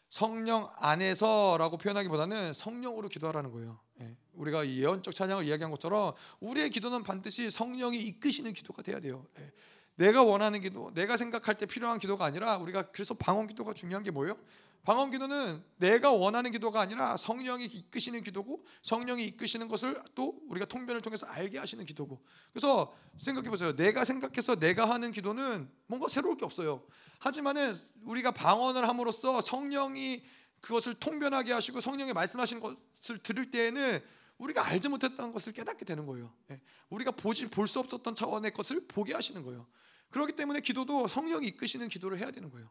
[0.09, 3.79] 성령 안에서라고 표현하기보다는 성령으로 기도하라는 거예요.
[4.01, 4.17] 예.
[4.33, 9.27] 우리가 이 예언적 찬양을 이야기한 것처럼 우리의 기도는 반드시 성령이 이끄시는 기도가 돼야 돼요.
[9.41, 9.53] 예.
[9.97, 14.11] 내가 원하는 기도, 내가 생각할 때 필요한 기도가 아니라 우리가 그래서 방언 기도가 중요한 게
[14.11, 14.39] 뭐예요?
[14.83, 21.03] 방언 기도는 내가 원하는 기도가 아니라 성령이 이끄시는 기도고 성령이 이끄시는 것을 또 우리가 통변을
[21.03, 22.23] 통해서 알게 하시는 기도고.
[22.53, 23.77] 그래서 생각해 보세요.
[23.77, 26.83] 내가 생각해서 내가 하는 기도는 뭔가 새로울 게 없어요.
[27.19, 27.75] 하지만은
[28.05, 30.23] 우리가 방언을 함으로써 성령이
[30.61, 34.03] 그것을 통변하게 하시고 성령이 말씀하시는 것을 들을 때에는
[34.39, 36.33] 우리가 알지 못했던 것을 깨닫게 되는 거예요.
[36.51, 36.61] 예.
[36.89, 39.67] 우리가 보지 볼 수 없었던 차원의 것을 보게 하시는 거예요.
[40.09, 42.71] 그렇기 때문에 기도도 성령이 이끄시는 기도를 해야 되는 거예요.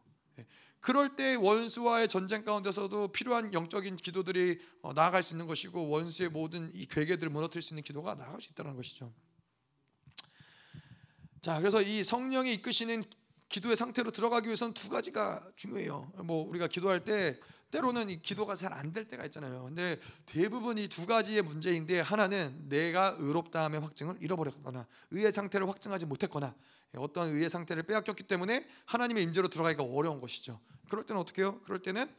[0.80, 0.82] 예.
[0.82, 6.70] 그럴 때 원수와의 전쟁 가운데서도 필요한 영적인 기도들이 어, 나아갈 수 있는 것이고 원수의 모든
[6.74, 9.12] 이 괴계들을 무너뜨릴 수 있는 기도가 나아갈 수 있다는 것이죠.
[11.42, 13.04] 자, 그래서 이 성령이 이끄시는
[13.48, 16.12] 기도의 상태로 들어가기 위해서는 두 가지가 중요해요.
[16.24, 17.38] 뭐 우리가 기도할 때
[17.70, 19.64] 때로는 이 기도가 잘 안 될 때가 있잖아요.
[19.64, 26.54] 근데 대부분 이 두 가지의 문제인데 하나는 내가 의롭다함의 확증을 잃어버렸거나 의의 상태를 확증하지 못했거나
[26.96, 30.60] 어떤 의의 상태를 빼앗겼기 때문에 하나님의 임재로 들어가기가 어려운 것이죠.
[30.88, 31.60] 그럴 때는 어떻게 해요?
[31.64, 32.12] 그럴 때는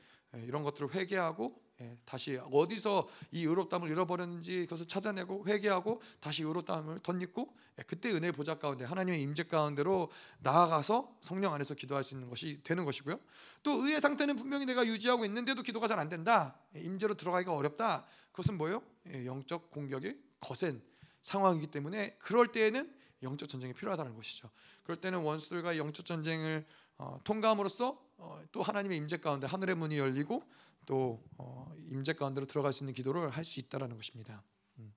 [0.46, 1.62] 이런 것들을 회개하고
[2.06, 7.56] 다시 어디서 이 의롭다함을 잃어버렸는지 그것을 찾아내고 회개하고 다시 의롭다함을 덧입고
[7.88, 10.10] 그때 은혜 보좌 가운데 하나님의 임재 가운데로
[10.40, 13.20] 나아가서 성령 안에서 기도할 수 있는 것이 되는 것이고요.
[13.64, 16.58] 또 의의 상태는 분명히 내가 유지하고 있는데도 기도가 잘 안 된다.
[16.76, 18.06] 임재로 들어가기가 어렵다.
[18.32, 18.82] 그것은 뭐예요?
[19.26, 20.82] 영적 공격이 거센
[21.22, 22.92] 상황이기 때문에 그럴 때에는
[23.24, 24.50] 영적 전쟁이 필요하다는 것이죠.
[24.84, 26.66] 그럴 때는 원수들과 영적 전쟁을
[26.98, 30.44] 어, 통과함으로써 어, 또 하나님의 임재 가운데 하늘의 문이 열리고
[30.86, 34.44] 또 어, 임재 가운데로 들어갈 수 있는 기도를 할 수 있다라는 것입니다.
[34.78, 34.94] 음.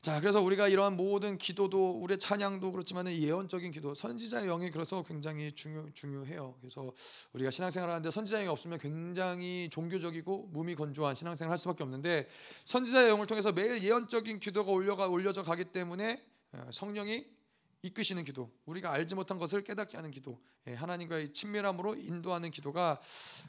[0.00, 5.52] 자, 그래서 우리가 이러한 모든 기도도 우리의 찬양도 그렇지만 예언적인 기도, 선지자의 영이 그래서 굉장히
[5.52, 6.56] 중요 중요해요.
[6.60, 6.92] 그래서
[7.34, 12.28] 우리가 신앙생활을 하는데 선지자의 영이 없으면 굉장히 종교적이고 몸이 건조한 신앙생활을 할 수밖에 없는데
[12.64, 16.24] 선지자의 영을 통해서 매일 예언적인 기도가 올려가 올려져 가기 때문에
[16.70, 17.41] 성령이
[17.82, 23.00] 이끄시는 기도, 우리가 알지 못한 것을 깨닫게 하는 기도, 예, 하나님과의 친밀함으로 인도하는 기도가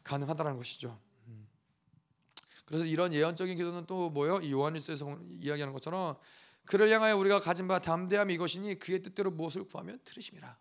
[0.03, 0.99] 가능하다는 것이죠.
[1.27, 1.47] 음.
[2.65, 4.39] 그래서 이런 예언적인 기도는 또 뭐요?
[4.39, 6.17] 이 요한일서에서 이야기하는 것처럼
[6.65, 10.57] 그를 향하여 우리가 가진 바 담대함이 이것이니 그의 뜻대로 무엇을 구하면 들으심이라.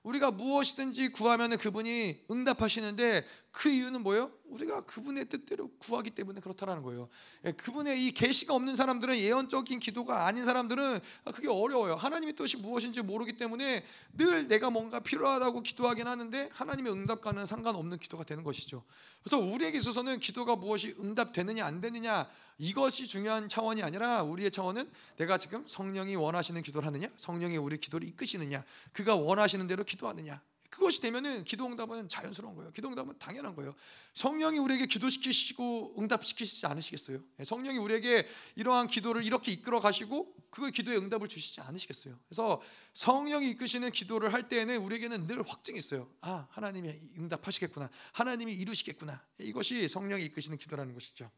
[0.00, 0.08] 예.
[0.08, 4.30] 우리가 무엇이든지 구하면 그분이 응답하시는데 그 이유는 뭐예요?
[4.46, 7.08] 우리가 그분의 뜻대로 구하기 때문에 그렇다라는 거예요.
[7.44, 11.94] 예, 그분의 이 계시가 없는 사람들은 예언적인 기도가 아닌 사람들은 아, 그게 어려워요.
[11.94, 13.84] 하나님의 뜻이 무엇인지 모르기 때문에
[14.16, 18.84] 늘 내가 뭔가 필요하다고 기도하긴 하는데 하나님의 응답과는 상관없는 기도가 되는 것이죠.
[19.22, 22.28] 그래서 우리에게 있어서는 기도가 무엇이 응답되느냐 안 되느냐
[22.60, 28.06] 이것이 중요한 차원이 아니라 우리의 차원은 내가 지금 성령이 원하시는 기도를 하느냐, 성령이 우리 기도를
[28.06, 30.42] 이끄시느냐, 그가 원하시는 대로 기도하느냐.
[30.68, 32.70] 그것이 되면은 기도 응답은 자연스러운 거예요.
[32.70, 33.74] 기도 응답은 당연한 거예요.
[34.12, 37.20] 성령이 우리에게 기도시키시고 응답시키시지 않으시겠어요?
[37.40, 42.16] 예, 성령이 우리에게 이러한 기도를 이렇게 이끌어 가시고 그걸 기도에 응답을 주시지 않으시겠어요?
[42.28, 42.60] 그래서
[42.92, 46.08] 성령이 이끄시는 기도를 할 때에는 우리에게는 늘 확증이 있어요.
[46.20, 47.88] 아, 하나님이 응답하시겠구나.
[48.12, 49.24] 하나님이 이루시겠구나.
[49.38, 51.30] 이것이 성령이 이끄시는 기도라는 것이죠.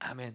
[0.00, 0.34] 아멘.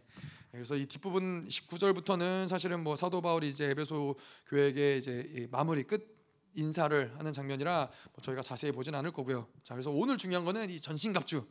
[0.51, 4.15] 그래서 이 뒷부분 19절부터는 사실은 뭐 사도 바울이 이제 에베소
[4.47, 6.15] 교회에게 이제 마무리 끝
[6.53, 9.47] 인사를 하는 장면이라 뭐 저희가 자세히 보진 않을 거고요.
[9.63, 11.45] 자, 그래서 오늘 중요한 거는 이 전신갑주.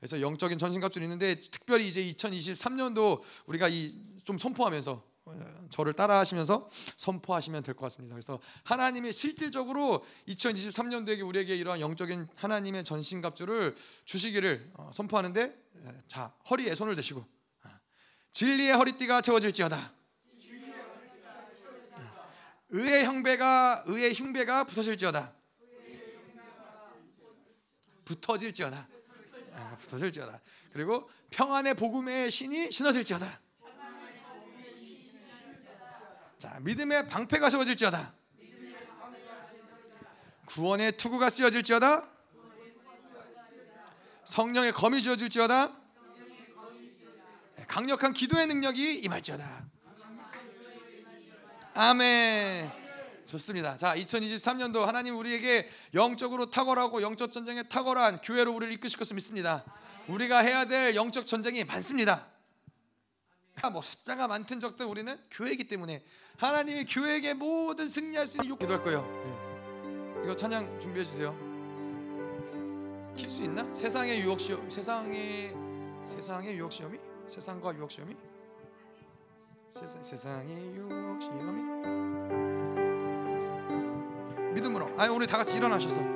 [0.00, 7.62] 그래서 영적인 전신갑주는 있는데 특별히 이제 2023년도 우리가 이 좀 선포하면서 어, 저를 따라하시면서 선포하시면
[7.62, 8.14] 될 것 같습니다.
[8.14, 15.56] 그래서 하나님의 실질적으로 2023년도에 우리에게 이러한 영적인 하나님의 전신갑주를 주시기를 어, 선포하는데
[16.08, 17.24] 자 허리에 손을 대시고
[18.36, 19.94] 진리의 허리띠가 채워질지어다.
[22.68, 25.32] 의의 형배가 의의 흉배가 붙어질지어다.
[28.04, 28.88] 붙어질지어다.
[29.54, 30.38] 아, 붙어질지어다.
[30.74, 33.40] 그리고 평안의 복음의 신이 신어질지어다.
[36.36, 38.14] 자, 믿음의 방패가 세워질지어다.
[40.44, 42.06] 구원의 투구가 쓰여질지어다.
[44.26, 45.85] 성령의 검이 쥐어질지어다.
[47.66, 49.66] 강력한 기도의 능력이 임할지어다.
[51.74, 52.70] 아멘.
[53.26, 53.76] 좋습니다.
[53.76, 59.64] 자, 2023년도 하나님 우리에게 영적으로 탁월하고 영적 전쟁에 탁월한 교회로 우리를 이끄실 것을 믿습니다.
[60.08, 62.26] 우리가 해야 될 영적 전쟁이 많습니다.
[63.72, 66.04] 뭐 숫자가 많든 적든 우리는 교회이기 때문에
[66.36, 69.02] 하나님이 교회에게 모든 승리할 수 있는 욕 기도할 거예요.
[69.02, 70.22] 네.
[70.24, 71.34] 이거 찬양 준비해 주세요.
[73.16, 73.74] 킬수 있나?
[73.74, 75.54] 세상의 유혹 시험, 세상의
[76.06, 76.98] 세상의 유혹 시험이?
[77.28, 78.16] 세상과 유혹 시험이?
[79.70, 81.62] 세상, 세상의 유혹 시험이?
[84.54, 84.90] 믿음으로.
[84.96, 86.15] 아니 우리 다 같이 일어나셔서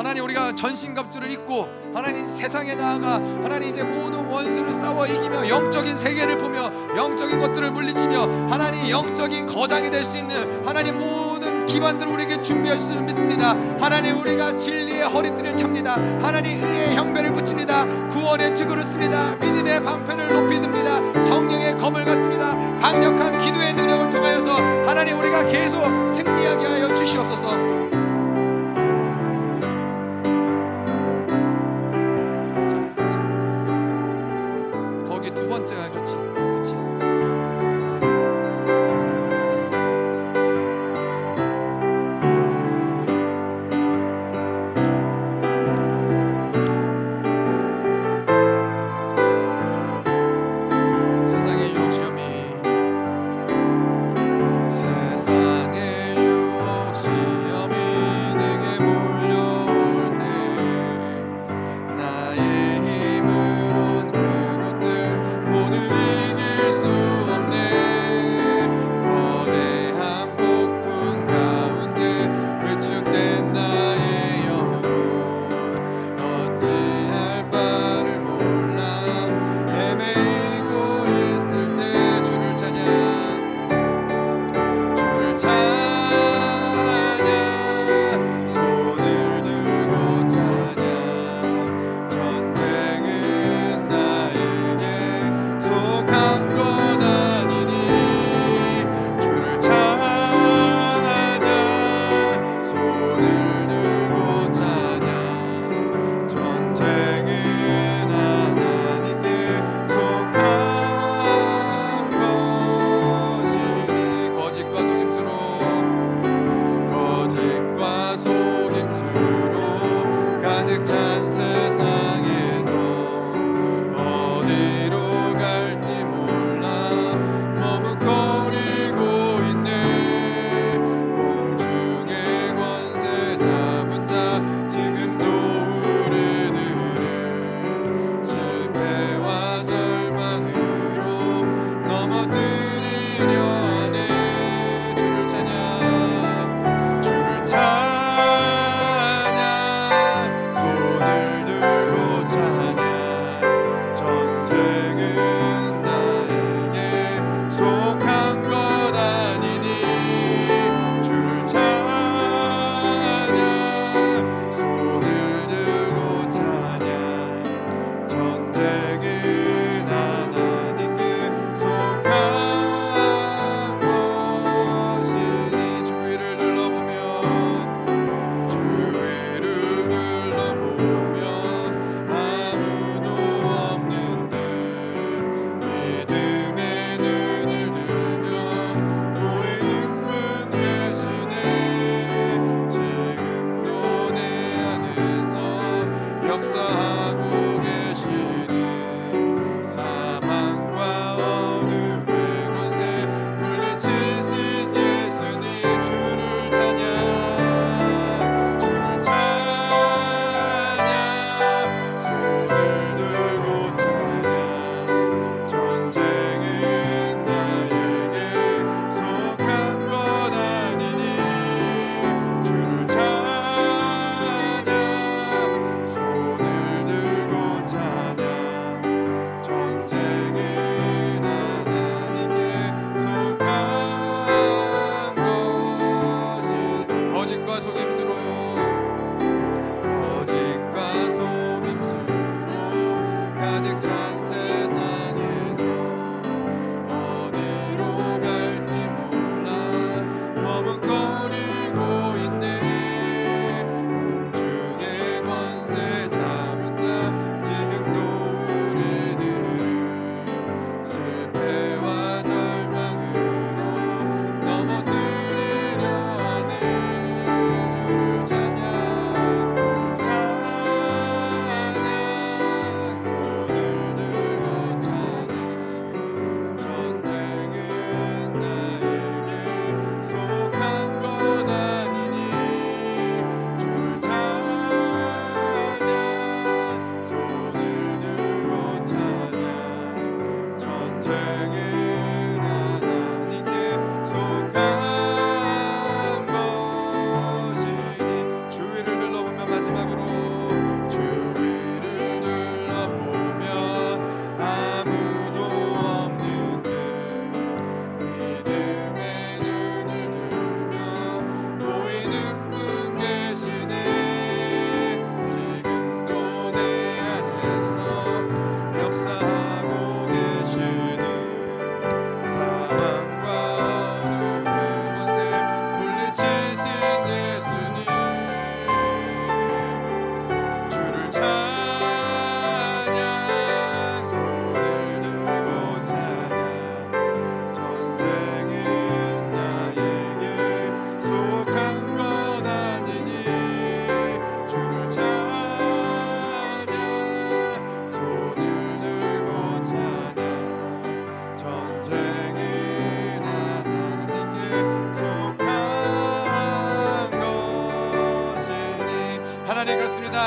[0.00, 6.38] 하나님 우리가 전신갑주를 입고 하나님 세상에 나아가 하나님 이제 모든 원수를 싸워 이기며 영적인 세계를
[6.38, 12.78] 보며 영적인 것들을 물리치며 하나님 영적인 거장이 될 수 있는 하나님 모든 기반들을 우리에게 준비할
[12.78, 13.50] 수 믿습니다.
[13.78, 15.96] 하나님 우리가 진리의 허리띠를 찹니다.
[16.22, 17.84] 하나님 의의 형배를 붙입니다.
[18.08, 19.36] 구원의 투구를 씁니다.
[19.36, 20.96] 믿음의 방패를 높이 듭니다.
[21.24, 22.56] 성령의 검을 갖습니다.
[22.78, 24.50] 강력한 기도의 능력을 통하여서
[24.86, 25.78] 하나님 우리가 계속
[26.08, 27.99] 승리하게 하여 주시옵소서.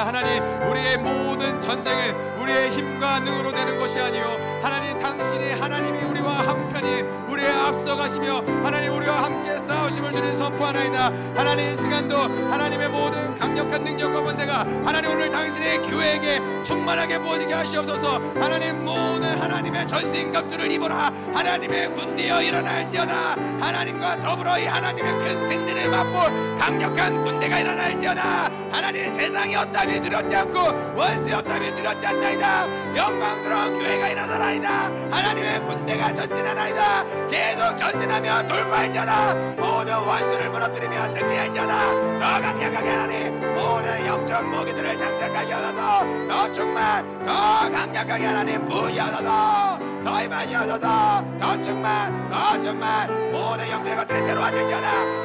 [0.03, 7.01] 하나님 우리의 모든 전쟁은 우리의 힘과 능으로 되는 것이 아니요 하나님 당신이 하나님이 우리와 한편이
[7.27, 11.11] 우리의 앞서가시며 하나님 우리와 함께 싸우심을 주님 선포하나이다.
[11.35, 18.21] 하나님 이 시간도 하나님의 모든 강력한 능력과 권세가 하나님 오늘 당신의 교회에게 충만하게 부어지게 하시옵소서.
[18.35, 21.11] 하나님 모든 하나님의 전신갑주를 입어라.
[21.33, 23.35] 하나님의 군대여 일어날지어다.
[23.59, 28.62] 하나님과 더불어 이 하나님의 큰 승리를 맛볼 강력한 군대가 일어날지어다.
[28.83, 30.59] 하나님 세상이 어떠함이 두렵지 않고
[30.97, 32.95] 원수의 어떠함이 두렵지 않나이다.
[32.97, 34.69] 영광스러운 교회가 일어나나이다.
[35.09, 37.05] 하나님의 군대가 전진하나이다.
[37.29, 39.35] 계속 전진하며 돌파할지어다.
[39.55, 42.19] 모든 원수를 무너뜨리며 승리할지어다.
[42.19, 46.27] 더 강력하게 하나님 모든 영적 무기들을 장착하게 하소서.
[46.27, 49.79] 더 충만 더 강력하게 하나님 부여소서.
[50.03, 51.25] 더 임하게 하소서.
[51.39, 55.22] 더 충만 더 충만 모든 영적인 것들이 새로워질지어다.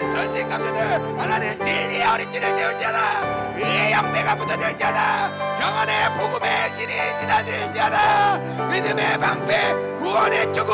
[0.00, 3.52] 모든 전신갑주들 하나님 진리의 어린이를 채울지어다.
[3.54, 5.58] 위의 영배가 붙어질지어다.
[5.58, 8.38] 평안의 복음의 신이 신화질지어다.
[8.70, 10.72] 믿음의 방패 구원의 투구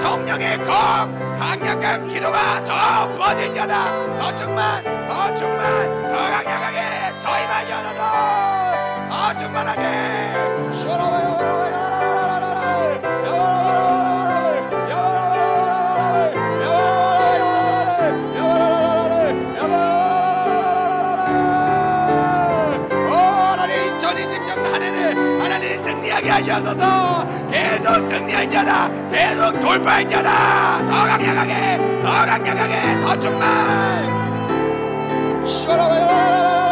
[0.00, 0.66] 성령의 공
[1.38, 4.18] 강력한 기도가 더 부어질지어다.
[4.18, 8.02] 더 충만 더 충만 더 강력하게 더 임하게 하소서.
[9.08, 11.63] 더 충만하게 시원하게
[26.24, 27.26] 승리하게 하셔서.
[27.50, 29.08] 계속 승리할지어다.
[29.10, 30.86] 계속 돌파할지어다.
[30.86, 33.44] 더 강력하게 더 강력하게 더 충만
[35.68, 36.63] 아멘.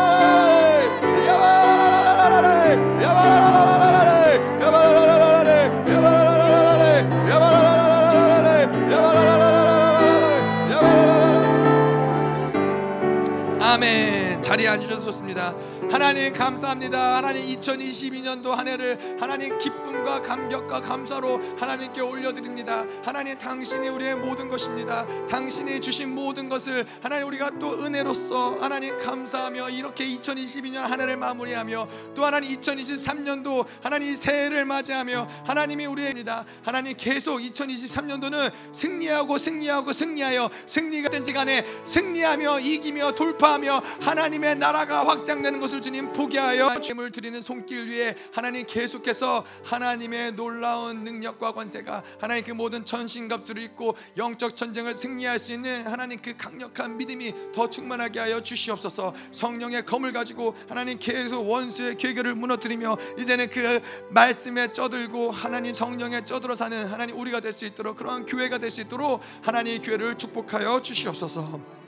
[15.93, 17.19] 하나님 감사합니다.
[17.19, 22.86] 하나님 2022년도 한 해를 하나님 기쁨과 감격과 감사로 하나님께 올려드립니다.
[23.05, 25.06] 하나님 당신이 우리의 모든 것입니다.
[25.28, 31.89] 당신이 주신 모든 것을 하나님 우리가 또 은혜로서 하나님 감사하며 이렇게 2022년 한 해를 마무리하며
[32.14, 36.47] 또 하나님 2023년도 하나님 새해를 맞이하며 하나님이 우리입니다.
[36.62, 45.60] 하나님 계속 2023년도는 승리하고 승리하고 승리하여 승리가 된지 간에 승리하며 이기며 돌파하며 하나님의 나라가 확장되는
[45.60, 52.44] 것을 주님 보게 하여 힘을 드리는 손길 위에 하나님 계속해서 하나님의 놀라운 능력과 권세가 하나님
[52.44, 58.20] 그 모든 전신갑주를 입고 영적 전쟁을 승리할 수 있는 하나님 그 강력한 믿음이 더 충만하게
[58.20, 63.80] 하여 주시옵소서 성령의 검을 가지고 하나님 계속 원수의 계교를 무너뜨리며 이제는 그
[64.10, 68.80] 말씀에 쪄들고 하나님 성령에 쪄들어 사는 하나님 우리가 될 수 있도록 그러한 교회가 될 수
[68.80, 71.81] 있도록 하나님 교회를 축복하여 주시옵소서.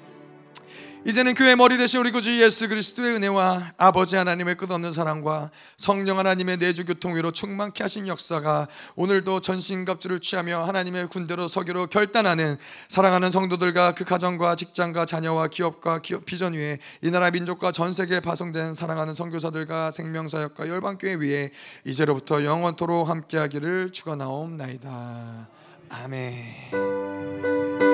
[1.07, 6.57] 이제는 교회 머리 대신 우리 구주 예수 그리스도의 은혜와 아버지 하나님의 끝없는 사랑과 성령 하나님의
[6.57, 12.57] 내주 교통위로 충만케 하신 역사가 오늘도 전신갑주를 취하며 하나님의 군대로 서기로 결단하는
[12.89, 18.21] 사랑하는 성도들과 그 가정과 직장과 자녀와 기업과 기업 비전 위에 이 나라 민족과 전 세계에
[18.21, 21.51] 파송된 사랑하는 선교사들과 생명사역과 열방교회 위에
[21.85, 25.49] 이제로부터 영원토록 함께하기를 축원하옵나이다.
[25.91, 27.94] 아멘.